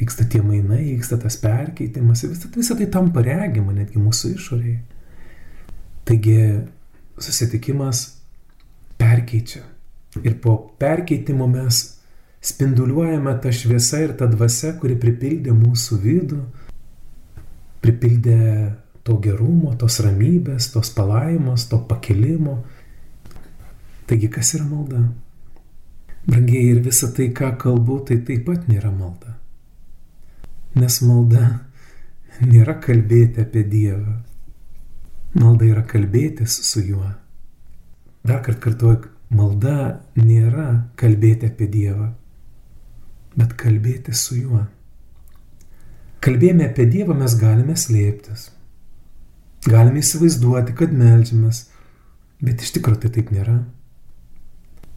vyksta 0.00 0.26
tie 0.30 0.42
mainai, 0.42 0.94
vyksta 0.94 1.18
tas 1.20 1.36
perkeitimas, 1.42 2.22
visą, 2.24 2.50
visą 2.54 2.76
tai 2.78 2.86
tampa 2.92 3.24
regima 3.26 3.74
netgi 3.74 4.00
mūsų 4.00 4.34
išorėje. 4.36 4.78
Taigi 6.06 6.38
susitikimas 7.18 8.06
perkeičia. 9.00 9.64
Ir 10.22 10.38
po 10.40 10.56
perkeitimo 10.80 11.48
mes 11.50 11.82
spinduliuojame 12.46 13.34
tą 13.42 13.50
šviesą 13.52 14.04
ir 14.04 14.14
tą 14.16 14.28
dvasę, 14.30 14.76
kuri 14.80 14.96
pripildė 15.00 15.52
mūsų 15.56 15.98
vidų, 16.04 16.40
pripildė 17.84 18.40
to 19.06 19.18
gerumo, 19.22 19.74
tos 19.78 20.00
ramybės, 20.02 20.72
tos 20.74 20.90
palaimos, 20.94 21.68
to 21.70 21.78
pakilimo. 21.88 22.58
Taigi 24.06 24.30
kas 24.32 24.54
yra 24.58 24.66
malda? 24.66 25.02
Brangiai 26.26 26.72
ir 26.72 26.80
visa 26.82 27.12
tai, 27.14 27.28
ką 27.30 27.52
kalbu, 27.62 28.00
tai 28.08 28.18
taip 28.26 28.46
pat 28.48 28.66
nėra 28.70 28.90
malda. 28.90 29.36
Nes 30.76 30.98
malda 31.06 31.44
nėra 32.42 32.76
kalbėti 32.82 33.44
apie 33.44 33.62
Dievą. 33.70 34.16
Malda 35.38 35.68
yra 35.70 35.84
kalbėtis 35.86 36.58
su 36.66 36.82
juo. 36.82 37.12
Dar 38.26 38.42
kartą 38.42 38.62
kartuoju, 38.64 39.10
malda 39.30 40.00
nėra 40.18 40.88
kalbėti 40.98 41.46
apie 41.46 41.68
Dievą, 41.70 42.08
bet 43.38 43.54
kalbėti 43.60 44.14
su 44.14 44.40
juo. 44.40 44.64
Kalbėjome 46.26 46.66
apie 46.66 46.88
Dievą 46.90 47.14
mes 47.14 47.36
galime 47.38 47.76
slėptis. 47.78 48.50
Galime 49.66 50.02
įsivaizduoti, 50.02 50.74
kad 50.78 50.92
melžiamės, 50.94 51.66
bet 52.42 52.62
iš 52.62 52.74
tikrųjų 52.76 53.04
tai 53.06 53.14
taip 53.18 53.32
nėra 53.34 53.60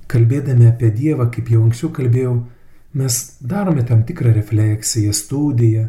kalbėdami 0.09 0.67
apie 0.69 0.89
Dievą, 0.93 1.29
kaip 1.33 1.51
jau 1.53 1.61
anksčiau 1.65 1.91
kalbėjau, 1.93 2.33
mes 2.97 3.17
darome 3.39 3.85
tam 3.85 4.03
tikrą 4.07 4.33
refleksiją, 4.33 5.13
studiją, 5.13 5.85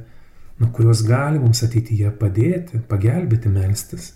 nuo 0.61 0.70
kurios 0.76 1.02
gali 1.09 1.40
mums 1.40 1.62
ateityje 1.64 2.12
padėti, 2.20 2.82
pagelbėti 2.90 3.52
melstis, 3.52 4.12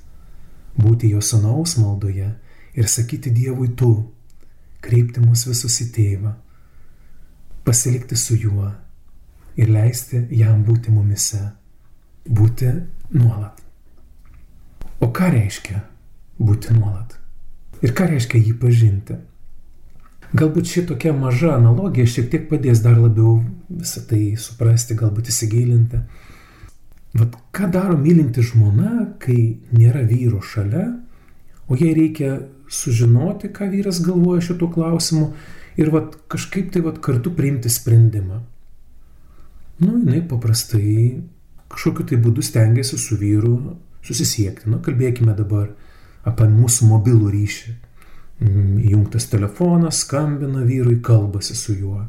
būti 0.77 1.15
jo 1.15 1.23
sanaus 1.25 1.79
maldoje 1.81 2.35
ir 2.77 2.91
sakyti 2.91 3.33
Dievui 3.33 3.71
tu, 3.79 3.95
kreipti 4.85 5.25
mus 5.25 5.47
visus 5.49 5.81
į 5.81 5.91
tėvą, 5.97 6.35
pasilikti 7.65 8.19
su 8.21 8.37
juo 8.37 8.69
ir 9.57 9.71
leisti 9.71 10.25
jam 10.35 10.65
būti 10.67 10.93
mumise, 10.95 11.43
būti 12.27 12.71
nuolat. 13.15 13.61
O 15.01 15.11
ką 15.13 15.31
reiškia 15.35 15.83
būti 16.41 16.75
nuolat? 16.75 17.19
Ir 17.85 17.93
ką 17.95 18.09
reiškia 18.15 18.41
jį 18.41 18.55
pažinti? 18.61 19.17
Galbūt 20.35 20.67
šitokia 20.67 21.13
maža 21.15 21.53
analogija 21.55 22.09
šiek 22.11 22.31
tiek 22.33 22.47
padės 22.51 22.81
dar 22.83 22.97
labiau 22.99 23.37
visą 23.69 24.03
tai 24.09 24.35
suprasti, 24.41 24.97
galbūt 24.99 25.31
įsigilinti. 25.31 26.01
Vat 27.15 27.37
ką 27.55 27.69
daro 27.71 27.99
mylinti 28.01 28.43
žmona, 28.43 29.13
kai 29.23 29.61
nėra 29.71 30.03
vyro 30.09 30.41
šalia, 30.43 30.89
o 31.71 31.79
jai 31.79 31.93
reikia 31.95 32.41
sužinoti, 32.67 33.53
ką 33.55 33.69
vyras 33.71 34.01
galvoja 34.03 34.43
šituo 34.49 34.73
klausimu 34.75 35.29
ir 35.79 35.93
vat 35.95 36.17
kažkaip 36.33 36.73
tai 36.75 36.83
vat 36.83 36.99
kartu 37.05 37.31
priimti 37.37 37.71
sprendimą. 37.71 38.41
Nu, 39.83 39.99
jinai 39.99 40.23
paprastai 40.29 41.23
kažkokiu 41.73 42.07
tai 42.11 42.19
būdu 42.23 42.43
stengiasi 42.45 42.99
su 43.01 43.19
vyru 43.19 43.57
susisiekti. 44.05 44.71
Nu, 44.71 44.79
kalbėkime 44.85 45.35
dabar 45.37 45.73
apie 46.29 46.47
mūsų 46.51 46.91
mobilų 46.93 47.33
ryšį. 47.35 47.75
Mm, 48.45 48.79
įjungtas 48.89 49.29
telefonas, 49.31 50.03
skambina 50.05 50.65
vyrui, 50.67 50.99
kalbasi 51.03 51.57
su 51.59 51.75
juo. 51.79 52.05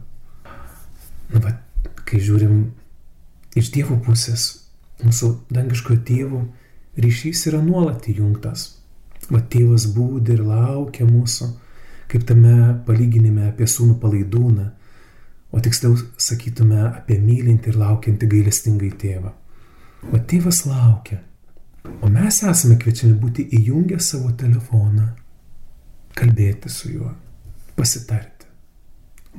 Na, 1.34 1.42
bet 1.42 1.90
kai 2.06 2.22
žiūrim 2.22 2.64
iš 3.58 3.72
Dievo 3.74 3.98
pusės, 4.06 4.48
mūsų 5.04 5.32
dangiškojo 5.54 6.02
tėvo 6.08 6.42
ryšys 7.02 7.46
yra 7.52 7.62
nuolat 7.64 8.08
įjungtas. 8.12 8.72
Va 9.32 9.42
tėvas 9.42 9.88
būdė 9.96 10.36
ir 10.38 10.44
laukia 10.46 11.06
mūsų, 11.08 11.48
kaip 12.12 12.26
tame 12.30 12.76
palyginime 12.86 13.50
apie 13.50 13.68
sūnų 13.70 13.98
palaidūną, 14.02 14.68
o 15.56 15.62
tiksliau 15.64 15.96
sakytume 16.20 16.82
apie 16.90 17.18
mylintį 17.24 17.72
ir 17.72 17.80
laukiantį 17.80 18.30
gailestingai 18.34 18.92
tėvą. 19.00 19.32
O 20.12 20.20
tėvas 20.30 20.66
laukia, 20.68 21.22
o 22.04 22.10
mes 22.12 22.42
esame 22.44 22.76
kviečiami 22.82 23.16
būti 23.22 23.48
įjungę 23.60 24.02
savo 24.04 24.34
telefoną 24.38 25.08
kalbėti 26.16 26.72
su 26.72 26.92
juo, 26.92 27.14
pasitarti, 27.80 28.48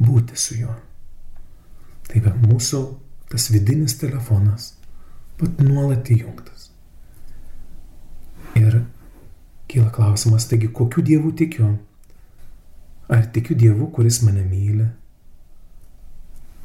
būti 0.00 0.40
su 0.40 0.58
juo. 0.62 0.74
Tai 2.06 2.22
va, 2.24 2.32
mūsų 2.40 2.82
tas 3.30 3.50
vidinis 3.52 3.98
telefonas 4.00 4.72
pat 5.36 5.60
nuolat 5.60 6.08
įjungtas. 6.10 6.70
Ir 8.56 8.80
kyla 9.68 9.90
klausimas, 9.92 10.46
taigi 10.48 10.70
kokiu 10.72 11.04
dievu 11.04 11.32
tikiu? 11.36 11.74
Ar 13.12 13.26
tikiu 13.32 13.56
dievu, 13.58 13.90
kuris 13.92 14.22
mane 14.24 14.44
myli? 14.46 14.86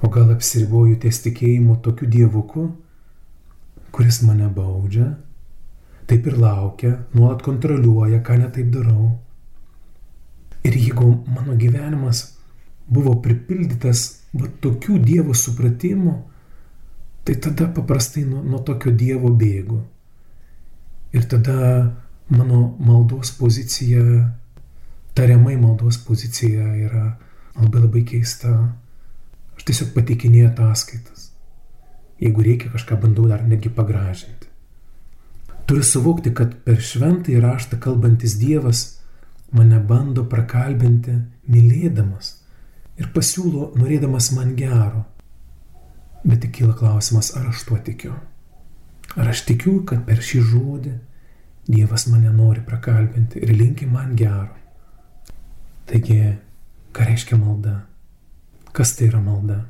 O 0.01 0.09
gal 0.09 0.31
apsiriboju 0.33 0.97
ties 1.03 1.21
tikėjimu 1.21 1.77
tokiu 1.85 2.07
dievuku, 2.09 2.67
kuris 3.93 4.21
mane 4.25 4.47
baudžia, 4.49 5.11
taip 6.09 6.25
ir 6.27 6.39
laukia, 6.41 6.95
nuolat 7.13 7.43
kontroliuoja, 7.45 8.21
ką 8.25 8.39
netaip 8.41 8.71
darau. 8.73 9.11
Ir 10.65 10.77
jeigu 10.77 11.11
mano 11.27 11.55
gyvenimas 11.57 12.23
buvo 12.91 13.15
pripildytas 13.23 14.03
va 14.33 14.49
tokių 14.63 14.99
Dievo 15.03 15.33
supratimų, 15.37 16.13
tai 17.25 17.37
tada 17.43 17.67
paprastai 17.71 18.25
nuo, 18.27 18.41
nuo 18.43 18.61
tokio 18.65 18.93
Dievo 18.95 19.31
bėgu. 19.37 19.79
Ir 21.15 21.25
tada 21.31 21.55
mano 22.31 22.61
maldos 22.79 23.33
pozicija, 23.35 24.03
tariamai 25.17 25.57
maldos 25.59 25.99
pozicija 26.05 26.71
yra 26.87 27.05
labai 27.59 27.83
labai 27.83 28.05
keista. 28.13 28.53
Aš 29.61 29.67
tiesiog 29.67 29.91
pateikinėjau 29.93 30.47
ataskaitas. 30.49 31.27
Jeigu 32.17 32.41
reikia 32.41 32.71
kažką 32.73 32.95
bandau 33.03 33.27
dar 33.29 33.43
netgi 33.45 33.69
pagražinti. 33.69 34.47
Turiu 35.69 35.85
suvokti, 35.85 36.31
kad 36.33 36.55
per 36.65 36.79
šventą 36.81 37.29
įraštą 37.35 37.77
kalbantis 37.83 38.39
Dievas 38.41 38.81
mane 39.53 39.77
bando 39.85 40.23
prakalbinti 40.31 41.13
mylėdamas 41.45 42.31
ir 42.97 43.11
pasiūlo 43.13 43.67
norėdamas 43.77 44.31
man 44.33 44.55
gero. 44.57 45.03
Bet 46.25 46.41
tik 46.41 46.55
kyla 46.57 46.73
klausimas, 46.81 47.29
ar 47.37 47.53
aš 47.53 47.61
tuo 47.69 47.77
tikiu. 47.77 48.15
Ar 49.13 49.29
aš 49.29 49.45
tikiu, 49.45 49.83
kad 49.85 50.01
per 50.09 50.25
šį 50.25 50.41
žodį 50.55 50.95
Dievas 51.69 52.07
mane 52.09 52.33
nori 52.33 52.65
prakalbinti 52.65 53.45
ir 53.45 53.53
linki 53.53 53.85
man 53.85 54.17
gero. 54.17 54.57
Taigi, 55.85 56.19
ką 56.97 57.11
reiškia 57.13 57.37
malda? 57.37 57.77
Kas 58.71 58.95
tai 58.95 59.09
yra 59.11 59.19
malda? 59.19 59.65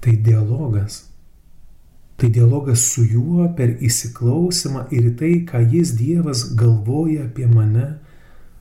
Tai 0.00 0.12
dialogas. 0.16 1.06
Tai 2.20 2.28
dialogas 2.28 2.84
su 2.92 3.06
juo 3.08 3.46
per 3.56 3.78
įsiklausimą 3.80 4.86
ir 4.92 5.14
tai, 5.16 5.32
ką 5.48 5.62
jis 5.72 5.94
Dievas 5.96 6.50
galvoja 6.52 7.24
apie 7.24 7.46
mane 7.48 7.86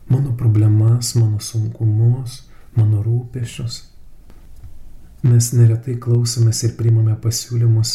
mano 0.09 0.33
problemas, 0.33 1.13
mano 1.15 1.39
sunkumus, 1.39 2.49
mano 2.75 3.03
rūpešius. 3.05 3.83
Mes 5.27 5.51
neretai 5.53 5.97
klausomės 6.01 6.63
ir 6.63 6.73
priimame 6.79 7.13
pasiūlymus 7.21 7.93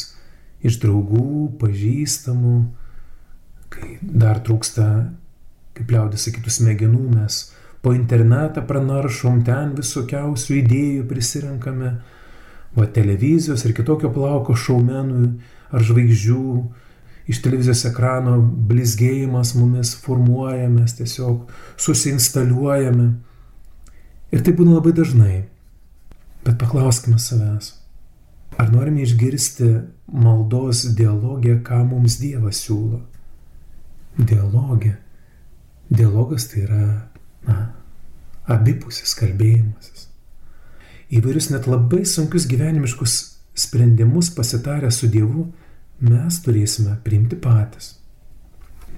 iš 0.64 0.78
draugų, 0.82 1.56
pažįstamų, 1.60 2.54
kai 3.72 3.96
dar 4.04 4.40
trūksta, 4.44 4.86
kaip 5.74 5.90
liaudės 5.90 6.28
sakytų, 6.28 6.52
smegenų, 6.52 7.02
mes 7.16 7.40
po 7.84 7.92
internetą 7.92 8.64
pranaršom, 8.66 9.42
ten 9.44 9.74
visokiausių 9.76 10.56
idėjų 10.62 11.04
prisirenkame, 11.10 11.90
va 12.74 12.86
televizijos 12.96 13.66
ir 13.68 13.76
kitokio 13.76 14.10
plauko 14.14 14.56
šaumenų 14.58 15.28
ar 15.74 15.84
žvaigždžių 15.84 16.46
iš 17.30 17.40
televizijos 17.44 17.84
ekrano 17.88 18.36
blizgėjimas 18.40 19.54
mumis 19.56 19.94
formuoja, 20.00 20.68
mes 20.68 20.96
tiesiog 20.98 21.52
susinstaliuojame. 21.80 23.08
Ir 24.34 24.44
tai 24.44 24.52
būna 24.56 24.78
labai 24.78 24.92
dažnai. 24.96 25.36
Bet 26.44 26.58
paklauskime 26.60 27.16
savęs, 27.22 27.70
ar 28.60 28.68
norime 28.72 29.04
išgirsti 29.06 29.70
maldos 30.12 30.84
dialogę, 30.98 31.56
ką 31.64 31.80
mums 31.88 32.18
Dievas 32.20 32.60
siūlo? 32.66 33.00
Dialogė. 34.18 34.98
Dialogas 35.88 36.50
tai 36.50 36.66
yra, 36.66 36.84
na, 37.48 37.58
abipusis 38.50 39.14
kalbėjimasis. 39.18 40.08
Įvairius 41.14 41.50
net 41.52 41.68
labai 41.70 42.04
sunkius 42.08 42.48
gyvenimiškus 42.50 43.18
sprendimus 43.54 44.30
pasitarę 44.34 44.90
su 44.90 45.08
Dievu 45.12 45.46
mes 46.02 46.40
turėsime 46.42 46.96
priimti 47.04 47.38
patys. 47.40 47.94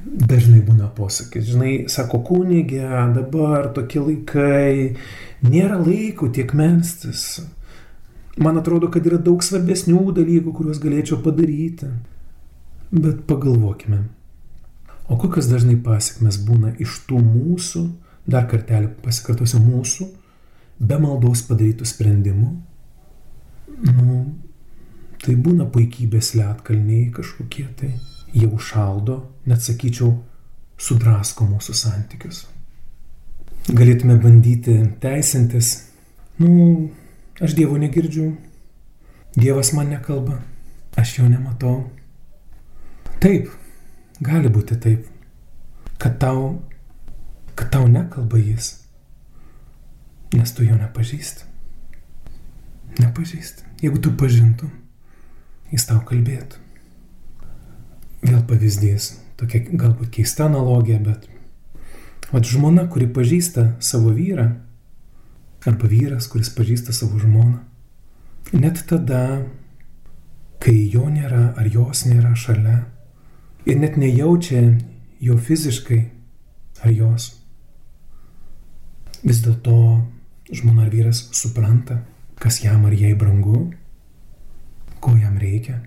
Dažnai 0.07 0.61
būna 0.63 0.87
posakis, 0.95 1.49
žinai, 1.51 1.73
sako 1.91 2.21
kūnygė, 2.29 2.85
dabar 3.17 3.73
tokie 3.75 3.99
laikai, 3.99 4.97
nėra 5.43 5.81
laiko 5.83 6.29
tiek 6.31 6.53
melstis. 6.55 7.41
Man 8.39 8.61
atrodo, 8.61 8.87
kad 8.93 9.07
yra 9.09 9.19
daug 9.19 9.43
svarbesnių 9.43 10.13
dalykų, 10.15 10.53
kuriuos 10.55 10.79
galėčiau 10.83 11.19
padaryti. 11.25 11.89
Bet 12.93 13.25
pagalvokime, 13.27 14.05
o 15.11 15.19
kokios 15.19 15.49
dažnai 15.51 15.75
pasiekmes 15.83 16.39
būna 16.47 16.77
iš 16.83 17.01
tų 17.09 17.19
mūsų, 17.25 17.83
dar 18.27 18.47
kartelį 18.51 18.91
pasikartosiu, 19.05 19.61
mūsų 19.63 20.09
be 20.79 20.99
maldos 21.01 21.45
padarytų 21.49 21.87
sprendimų? 21.89 22.49
Nu, 23.87 24.19
tai 25.23 25.37
būna 25.37 25.67
puikybės 25.73 26.35
lietkalniai 26.39 27.11
kažkokie 27.15 27.67
tai, 27.79 27.93
jie 28.35 28.49
užšaldo, 28.49 29.19
net 29.51 29.65
sakyčiau, 29.65 30.13
sudrasko 30.77 31.47
mūsų 31.49 31.75
santykius. 31.77 32.45
Galėtume 33.67 34.19
bandyti 34.23 34.77
teisintis, 35.03 35.73
nu, 36.39 36.91
aš 37.43 37.57
Dievo 37.59 37.79
negirdžiu, 37.81 38.31
Dievas 39.37 39.73
man 39.77 39.91
nekalba, 39.93 40.39
aš 40.97 41.19
jo 41.19 41.27
nematau. 41.29 41.91
Taip, 43.21 43.51
gali 44.25 44.53
būti 44.53 44.79
taip, 44.81 45.09
kad 46.01 46.17
tau, 46.23 46.55
kad 47.57 47.71
tau 47.73 47.89
nekalba 47.89 48.39
jis, 48.39 48.73
nes 50.37 50.53
tu 50.55 50.67
jo 50.67 50.77
nepažįsti. 50.77 51.49
Nepažįsti. 53.01 53.65
Jeigu 53.83 54.01
tu 54.01 54.13
pažintum, 54.17 54.71
jis 55.73 55.87
tau 55.89 56.01
kalbėtų. 56.07 56.63
Vėl 58.27 58.43
pavyzdys, 58.49 59.11
tokia 59.41 59.63
galbūt 59.71 60.15
keista 60.17 60.47
analogija, 60.47 60.99
bet 61.03 61.27
o 62.33 62.41
žmona, 62.43 62.87
kuri 62.91 63.09
pažįsta 63.13 63.75
savo 63.85 64.13
vyrą, 64.17 64.49
arba 65.67 65.89
vyras, 65.91 66.29
kuris 66.31 66.51
pažįsta 66.55 66.95
savo 66.95 67.19
žmoną, 67.21 67.59
net 68.55 68.83
tada, 68.89 69.43
kai 70.63 70.77
jo 70.93 71.09
nėra 71.11 71.53
ar 71.59 71.69
jos 71.71 72.05
nėra 72.07 72.35
šalia 72.39 72.79
ir 73.67 73.81
net 73.81 73.99
nejaučia 74.01 74.63
jo 75.21 75.37
fiziškai 75.37 76.01
ar 76.87 76.93
jos, 76.95 77.29
vis 79.27 79.43
dėlto 79.43 79.77
žmona 80.55 80.87
ar 80.87 80.93
vyras 80.93 81.25
supranta, 81.35 82.01
kas 82.39 82.61
jam 82.63 82.87
ar 82.87 82.95
jai 82.95 83.15
brangu, 83.19 83.67
ko 85.03 85.17
jam 85.19 85.39
reikia. 85.43 85.81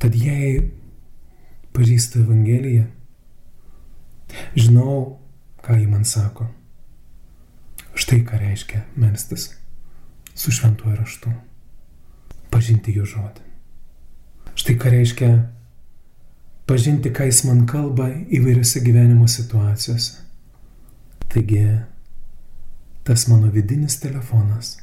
Tad 0.00 0.16
jei 0.16 0.60
pažįsta 1.76 2.22
Evangeliją, 2.24 2.86
žinau, 4.56 5.18
ką 5.64 5.76
ji 5.80 5.88
man 5.90 6.04
sako. 6.08 6.48
Štai 7.96 8.20
ką 8.28 8.38
reiškia 8.40 8.82
melstis 9.00 9.50
su 10.36 10.52
šventuoju 10.52 10.96
raštu. 10.96 11.32
Pažinti 12.52 12.92
jo 12.96 13.04
žodį. 13.08 13.44
Štai 14.56 14.76
ką 14.80 14.92
reiškia 14.92 15.30
pažinti, 16.68 17.12
ką 17.12 17.28
jis 17.28 17.42
man 17.48 17.64
kalba 17.68 18.08
įvairiose 18.12 18.80
gyvenimo 18.84 19.28
situacijose. 19.28 20.22
Taigi, 21.32 21.64
tas 23.06 23.28
mano 23.30 23.52
vidinis 23.54 24.00
telefonas 24.02 24.76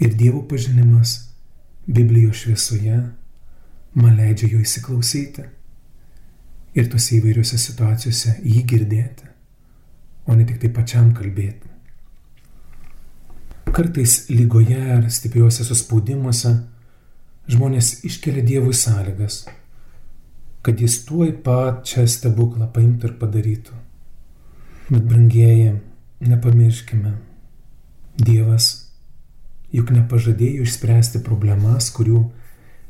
ir 0.00 0.14
Dievo 0.16 0.42
pažinimas 0.48 1.30
Biblijos 1.86 2.42
šviesoje 2.42 2.98
man 3.94 4.16
leidžia 4.16 4.50
jo 4.52 4.60
įsiklausyti 4.60 5.46
ir 6.76 6.90
tose 6.92 7.16
įvairiose 7.16 7.58
situacijose 7.58 8.36
jį 8.44 8.62
girdėti, 8.72 9.26
o 10.28 10.36
ne 10.36 10.46
tik 10.46 10.60
tai 10.62 10.70
pačiam 10.76 11.10
kalbėti. 11.16 11.66
Kartais 13.70 14.26
lygoje 14.30 14.78
ar 14.98 15.08
stipriuose 15.10 15.64
suspaudimuose 15.66 16.54
žmonės 17.50 17.92
iškelia 18.06 18.44
Dievui 18.46 18.76
sąlygas, 18.76 19.44
kad 20.62 20.80
jis 20.80 21.00
tuoj 21.08 21.32
pat 21.44 21.84
čia 21.88 22.04
stebuklą 22.06 22.68
paimtų 22.74 23.10
ir 23.10 23.20
padarytų. 23.20 23.78
Bet 24.90 25.06
brangieji, 25.06 25.78
nepamirškime, 26.20 27.16
Dievas 28.20 28.90
juk 29.72 29.92
nepažadėjo 29.94 30.66
išspręsti 30.66 31.22
problemas, 31.24 31.88
kurių 31.94 32.24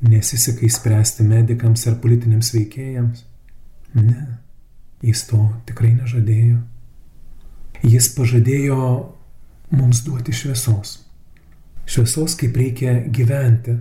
nesiseka 0.08 0.64
įspręsti 0.66 1.26
medikams 1.28 1.86
ar 1.86 1.98
politiniams 2.02 2.52
veikėjams. 2.54 3.24
Ne, 3.94 4.26
jis 5.04 5.22
to 5.28 5.42
tikrai 5.68 5.92
nežadėjo. 5.98 6.60
Jis 7.84 8.10
pažadėjo 8.16 8.80
mums 9.72 10.02
duoti 10.06 10.34
šviesos. 10.36 10.98
Šviesos, 11.90 12.36
kaip 12.38 12.56
reikia 12.56 13.00
gyventi 13.08 13.76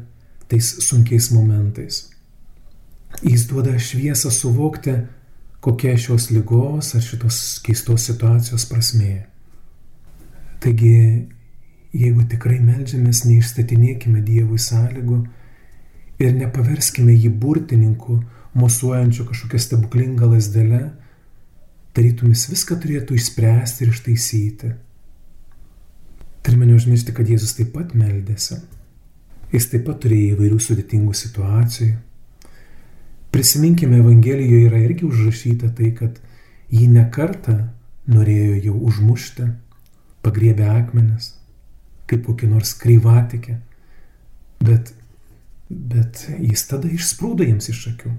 tais 0.49 0.69
sunkiais 0.85 1.29
momentais. 1.35 2.07
Jis 3.25 3.47
duoda 3.49 3.75
šviesą 3.79 4.31
suvokti, 4.33 4.95
kokia 5.59 5.97
šios 5.99 6.29
lygos 6.33 6.93
ar 6.95 7.03
šitos 7.03 7.59
keistos 7.65 8.05
situacijos 8.07 8.65
prasmė. 8.69 9.28
Taigi 10.59 10.95
Jeigu 11.89 12.21
tikrai 12.29 12.59
melžiamės, 12.61 13.23
neišstatinėkime 13.25 14.21
Dievui 14.21 14.59
sąlygų 14.61 15.23
ir 16.21 16.35
nepaverskime 16.37 17.15
jį 17.15 17.31
burtininku, 17.41 18.19
mosuojančiu 18.53 19.23
kažkokią 19.25 19.61
stebuklingą 19.63 20.27
lasdelę, 20.29 20.83
tarytum 21.97 22.29
jis 22.35 22.45
viską 22.51 22.77
turėtų 22.83 23.17
išspręsti 23.17 23.85
ir 23.85 23.93
ištaisyti. 23.93 24.69
Turime 26.45 26.67
neužmiršti, 26.69 27.15
kad 27.17 27.29
Jėzus 27.29 27.55
taip 27.57 27.71
pat 27.73 27.95
meldėsi. 27.97 28.59
Jis 29.49 29.65
taip 29.71 29.87
pat 29.87 29.97
turėjo 30.03 30.35
įvairių 30.35 30.59
sudėtingų 30.61 31.15
situacijų. 31.17 31.95
Prisiminkime, 33.33 33.97
Evangelijoje 34.03 34.69
yra 34.69 34.83
irgi 34.85 35.07
užrašyta 35.09 35.71
tai, 35.77 35.89
kad 35.97 36.21
jį 36.69 36.85
nekartą 36.93 37.57
norėjo 38.09 38.61
jau 38.67 38.77
užmušti, 38.91 39.49
pagriebę 40.25 40.67
akmenis, 40.71 41.33
kaip 42.09 42.25
kokį 42.27 42.49
nors 42.51 42.73
kryvatikį. 42.79 43.57
Bet, 44.65 44.91
bet 45.69 46.25
jis 46.35 46.65
tada 46.67 46.89
išsprūdo 46.91 47.47
jiems 47.47 47.69
iš 47.71 47.85
akių. 47.93 48.11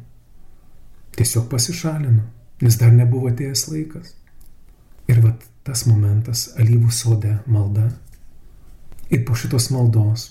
Tiesiog 1.18 1.50
pasišalino, 1.52 2.24
nes 2.64 2.78
dar 2.80 2.94
nebuvo 2.94 3.28
atėjęs 3.32 3.66
laikas. 3.72 4.14
Ir 5.10 5.20
vat 5.24 5.44
tas 5.66 5.84
momentas 5.90 6.48
alyvų 6.60 6.92
sode 6.94 7.36
malda. 7.50 7.90
Ir 9.10 9.24
po 9.26 9.34
šitos 9.36 9.68
maldos 9.74 10.30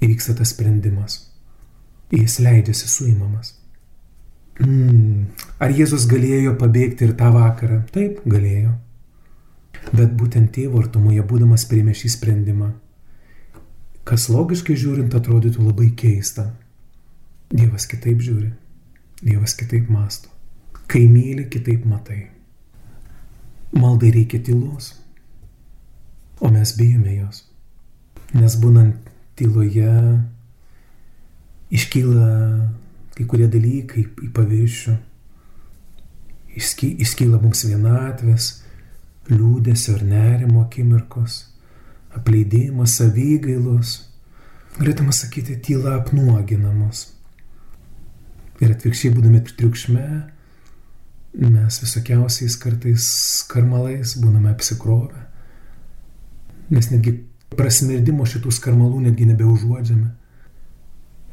įvyksta 0.00 0.36
tas 0.38 0.54
sprendimas. 0.54 1.24
Jis 2.14 2.38
leidžiasi 2.40 2.88
suimamas. 2.88 3.58
Mm, 4.62 5.26
ar 5.62 5.74
Jėzus 5.74 6.06
galėjo 6.10 6.56
pabėgti 6.58 7.06
ir 7.06 7.14
tą 7.18 7.30
vakarą? 7.34 7.82
Taip, 7.94 8.22
galėjo. 8.26 8.72
Bet 9.92 10.14
būtent 10.20 10.52
tėvo 10.52 10.82
artumoje 10.82 11.24
būdamas 11.24 11.64
priėmė 11.70 11.94
šį 11.96 12.10
sprendimą, 12.12 12.72
kas 14.08 14.28
logiškai 14.32 14.76
žiūrint 14.76 15.14
atrodytų 15.16 15.64
labai 15.64 15.90
keista. 15.96 16.50
Dievas 17.48 17.86
kitaip 17.88 18.20
žiūri, 18.20 18.50
Dievas 19.22 19.54
kitaip 19.56 19.88
masto. 19.88 20.28
Kai 20.88 21.06
myli, 21.08 21.48
kitaip 21.48 21.84
matai. 21.88 22.28
Maldai 23.72 24.12
reikia 24.14 24.40
tylos, 24.44 24.92
o 26.40 26.48
mes 26.52 26.72
bijome 26.76 27.16
jos. 27.16 27.42
Nes 28.36 28.56
būnant 28.60 29.08
tyloje 29.36 29.92
iškyla 31.72 32.28
kai 33.18 33.26
kurie 33.26 33.48
dalykai 33.50 34.04
į 34.06 34.30
paviršių, 34.34 34.94
iškyla 36.54 37.40
mums 37.42 37.64
vienatvės, 37.66 38.50
liūdėsio 39.30 39.98
ir 39.98 40.04
nerimo 40.08 40.64
akimirkos, 40.64 41.38
apleidimas, 42.16 42.96
savygailos, 42.98 43.94
galėtume 44.78 45.14
sakyti, 45.14 45.58
tyla 45.64 45.98
apnuoginamos. 45.98 47.06
Ir 48.58 48.74
atvirkščiai 48.74 49.14
būdami 49.14 49.42
triukšme, 49.46 50.04
mes 51.38 51.80
visokiausiais 51.84 52.56
kartais 52.58 53.08
karmalais 53.50 54.16
būname 54.18 54.50
apsikrovę. 54.50 55.26
Mes 56.72 56.90
netgi 56.90 57.14
prasmirdimo 57.54 58.26
šitų 58.28 58.52
skarmalų 58.52 59.04
netgi 59.06 59.28
nebeužuodžiame. 59.30 60.10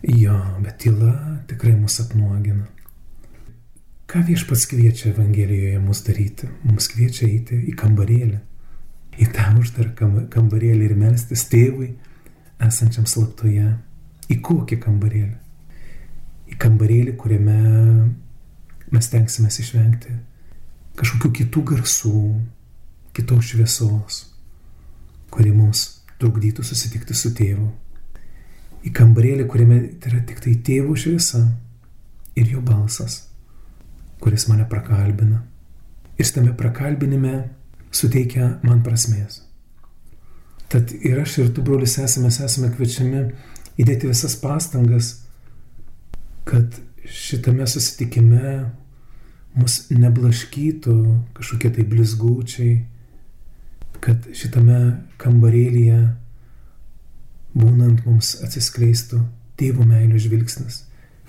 Jo, 0.05 0.37
bet 0.61 0.77
tyla 0.83 1.15
tikrai 1.49 1.73
mus 1.79 1.97
apnuogina. 2.03 2.67
Ką 4.05 4.21
viešpats 4.21 4.67
kviečia 4.69 5.09
Evangelijoje 5.09 5.79
mus 5.81 6.03
daryti? 6.05 6.49
Mums 6.63 6.89
kviečia 6.93 7.25
eiti 7.25 7.57
į 7.71 7.73
kambarėlį, 7.79 8.37
į 9.17 9.29
tą 9.33 9.47
uždarą 9.57 10.27
kambarėlį 10.29 10.85
ir 10.85 10.93
melstis 10.99 11.47
tėvui 11.49 11.95
esančiam 12.61 13.07
slaptoje. 13.09 13.71
Į 14.29 14.37
kokį 14.45 14.77
kambarėlį? 14.83 15.33
Į 16.53 16.59
kambarėlį, 16.61 17.15
kuriame 17.17 17.57
mes 18.93 19.09
tenksime 19.09 19.49
išvengti 19.49 20.13
kažkokių 20.95 21.31
kitų 21.41 21.63
garsų, 21.73 22.19
kitos 23.15 23.51
šviesos, 23.51 24.21
kuri 25.33 25.51
mums 25.51 25.87
trukdytų 26.21 26.63
susitikti 26.63 27.17
su 27.17 27.33
tėvu. 27.35 27.67
Į 28.85 28.93
kambarėlį, 28.95 29.47
kuriame 29.49 29.79
yra 29.97 30.21
tik 30.29 30.43
tai 30.45 30.55
tėvo 30.63 30.95
šviesa 30.95 31.41
ir 32.37 32.51
jo 32.53 32.61
balsas, 32.63 33.25
kuris 34.25 34.47
mane 34.49 34.65
prakalbina. 34.69 35.43
Ir 36.17 36.29
tame 36.33 36.55
prakalbinime 36.57 37.33
suteikia 37.93 38.55
man 38.65 38.79
prasmės. 38.81 39.43
Tad 40.71 40.89
ir 41.05 41.19
aš 41.21 41.37
ir 41.43 41.51
tu, 41.53 41.61
brolis, 41.61 41.99
esame, 42.01 42.31
esame 42.33 42.71
kviečiami 42.73 43.19
įdėti 43.77 44.09
visas 44.09 44.33
pastangas, 44.41 45.11
kad 46.49 46.79
šitame 47.05 47.67
susitikime 47.69 48.55
mus 49.55 49.75
neblaškytų 49.93 50.95
kažkokie 51.37 51.69
tai 51.75 51.85
blizgučiai, 51.91 52.79
kad 54.01 54.25
šitame 54.33 54.79
kambarėlyje 55.21 55.99
būnant 57.53 58.01
mums 58.09 58.33
atsiskleistų 58.41 59.21
tėvo 59.61 59.85
meilio 59.85 60.17
žvilgsnis 60.19 60.81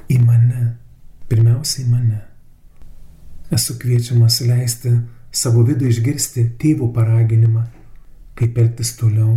į 0.09 0.19
mane, 0.25 0.73
pirmiausia 1.29 1.85
į 1.85 1.91
mane. 1.93 2.23
Esu 3.51 3.77
kviečiamas 3.79 4.41
leisti 4.43 4.91
savo 5.31 5.63
vidų 5.67 5.87
išgirsti 5.93 6.43
tėvo 6.59 6.89
paraginimą, 6.95 7.63
kaip 8.35 8.59
elgtis 8.59 8.91
toliau 8.99 9.37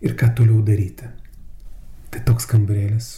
ir 0.00 0.16
ką 0.16 0.30
toliau 0.38 0.62
daryti. 0.64 1.10
Tai 2.10 2.22
toks 2.24 2.48
kambarėlis. 2.48 3.10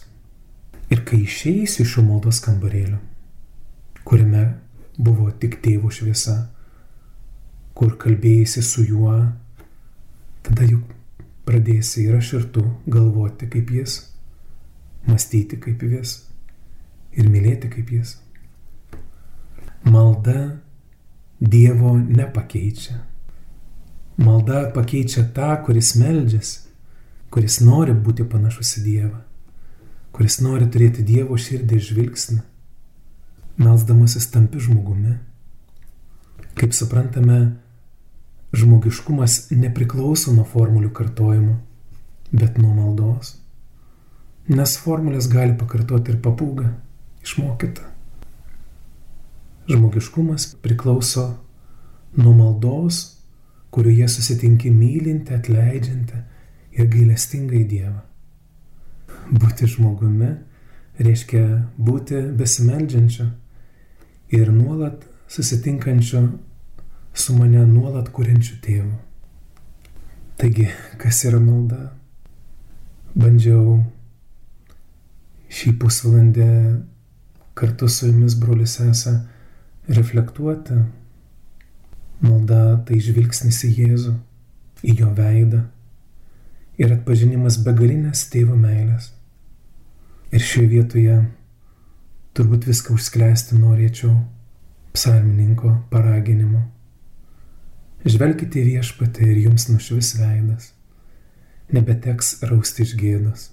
Ir 0.90 1.04
kai 1.06 1.20
išeisiu 1.22 1.84
iš 1.84 1.94
šio 1.94 2.02
maldos 2.02 2.40
kambarėlio, 2.42 2.98
kuriame 4.08 4.44
buvo 4.98 5.30
tik 5.30 5.60
tėvo 5.62 5.92
šviesa, 5.94 6.38
kur 7.78 7.94
kalbėjai 8.00 8.62
su 8.64 8.82
juo, 8.88 9.14
tada 10.42 10.66
juk 10.66 10.88
pradėsi 11.46 12.08
ir 12.08 12.16
aš 12.18 12.32
ir 12.40 12.48
tu 12.56 12.64
galvoti 12.90 13.46
kaip 13.52 13.70
jis, 13.70 14.00
mąstyti 15.06 15.60
kaip 15.62 15.84
jis 15.86 16.24
ir 17.14 17.30
mylėti 17.30 17.70
kaip 17.70 17.92
jis. 17.94 18.16
Malda 19.88 20.58
Dievo 21.38 21.94
nepakeičia. 21.96 22.98
Malda 24.18 24.66
pakeičia 24.74 25.22
tą, 25.34 25.52
kuris 25.64 25.94
meldžiasi, 25.96 26.66
kuris 27.30 27.60
nori 27.62 27.94
būti 27.94 28.26
panašus 28.26 28.74
į 28.80 28.84
Dievą, 28.84 29.20
kuris 30.12 30.40
nori 30.42 30.66
turėti 30.66 31.06
Dievo 31.06 31.38
širdį 31.38 31.78
žvilgsnį 31.88 32.40
melsdamasis 33.58 34.30
tampi 34.30 34.60
žmogumi. 34.62 35.18
Kaip 36.58 36.74
suprantame, 36.74 37.38
žmogiškumas 38.54 39.48
nepriklauso 39.54 40.32
nuo 40.34 40.46
formulių 40.48 40.90
kartojimo, 40.94 41.58
bet 42.32 42.58
nuo 42.58 42.72
maldos. 42.74 43.36
Nes 44.48 44.76
formulės 44.80 45.28
gali 45.30 45.56
pakartoti 45.58 46.14
ir 46.14 46.20
papūga, 46.24 46.70
išmokyta. 47.26 47.84
Žmogiškumas 49.68 50.54
priklauso 50.64 51.26
nuo 52.16 52.32
maldos, 52.32 53.18
kurioje 53.70 54.08
susitinki 54.08 54.70
mylinti, 54.70 55.34
atleidžianti 55.34 56.22
ir 56.78 56.88
gailestingai 56.88 57.64
Dievą. 57.68 58.00
Būti 59.28 59.68
žmogumi 59.68 60.30
reiškia 61.04 61.44
būti 61.76 62.22
besimeldžiančiu 62.38 63.28
ir 64.38 64.52
nuolat 64.52 65.04
susitinkančio 65.28 66.22
su 67.14 67.36
mane 67.36 67.66
nuolat 67.66 68.08
kuriančiu 68.14 68.56
tėvu. 68.64 68.96
Taigi, 70.38 70.68
kas 71.02 71.24
yra 71.28 71.40
malda? 71.42 71.90
Bandžiau 73.18 73.80
šį 75.50 75.72
pusvalandį 75.80 76.50
kartu 77.58 77.88
su 77.90 78.06
jumis, 78.06 78.36
brolis 78.38 78.76
esą, 78.84 79.16
reflektuoti. 79.88 80.78
Malda 82.20 82.78
tai 82.86 82.98
žvilgsnis 83.02 83.60
į 83.68 83.74
Jėzų, 83.78 84.14
į 84.82 84.94
jo 85.00 85.10
veidą 85.14 85.62
ir 86.78 86.94
atpažinimas 86.94 87.58
begalinės 87.66 88.24
tėvo 88.32 88.56
meilės. 88.58 89.12
Ir 90.34 90.42
šioje 90.44 90.68
vietoje 90.72 91.18
turbūt 92.36 92.68
viską 92.68 92.94
užsklęsti 92.94 93.58
norėčiau 93.58 94.12
psalmininko 94.94 95.72
paraginimu. 95.92 96.64
Žvelkite 98.08 98.62
viešpatį 98.62 99.30
ir 99.32 99.40
jums 99.48 99.66
nušvis 99.72 100.12
veidas, 100.20 100.72
nebeteks 101.74 102.36
rausti 102.46 102.84
iš 102.86 102.94
gėdos. 102.98 103.48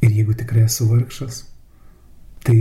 Ir 0.00 0.14
jeigu 0.16 0.32
tikrai 0.36 0.64
esu 0.64 0.86
vargšas, 0.88 1.42
tai 2.46 2.56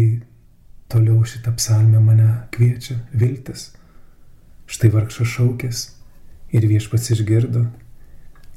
toliau 0.90 1.24
šitą 1.26 1.54
psalmę 1.58 2.02
mane 2.04 2.30
kviečia 2.52 2.98
viltis. 3.14 3.70
Štai 4.70 4.92
vargšas 4.94 5.30
šaukės 5.36 5.84
ir 6.54 6.66
viešpats 6.70 7.14
išgirdo 7.16 7.66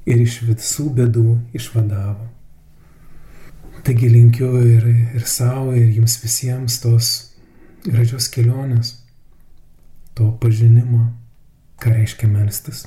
ir 0.09 0.23
iš 0.25 0.41
visų 0.49 0.89
bėdų 0.97 1.27
išvadavo. 1.57 2.29
Taigi 3.83 4.09
linkiu 4.13 4.51
ir, 4.63 4.87
ir 5.19 5.27
savo, 5.27 5.73
ir 5.75 5.91
jums 5.91 6.19
visiems 6.23 6.79
tos 6.83 7.09
gražios 7.83 8.29
kelionės, 8.31 8.95
to 10.15 10.29
pažinimo, 10.39 11.09
ką 11.83 11.97
reiškia 11.97 12.31
melstis. 12.31 12.85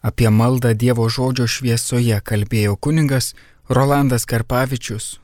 Apie 0.00 0.30
maldą 0.30 0.72
Dievo 0.78 1.08
žodžio 1.12 1.48
šviesoje 1.50 2.20
kalbėjo 2.24 2.76
kuningas 2.78 3.34
Rolandas 3.68 4.24
Karpavičius. 4.30 5.18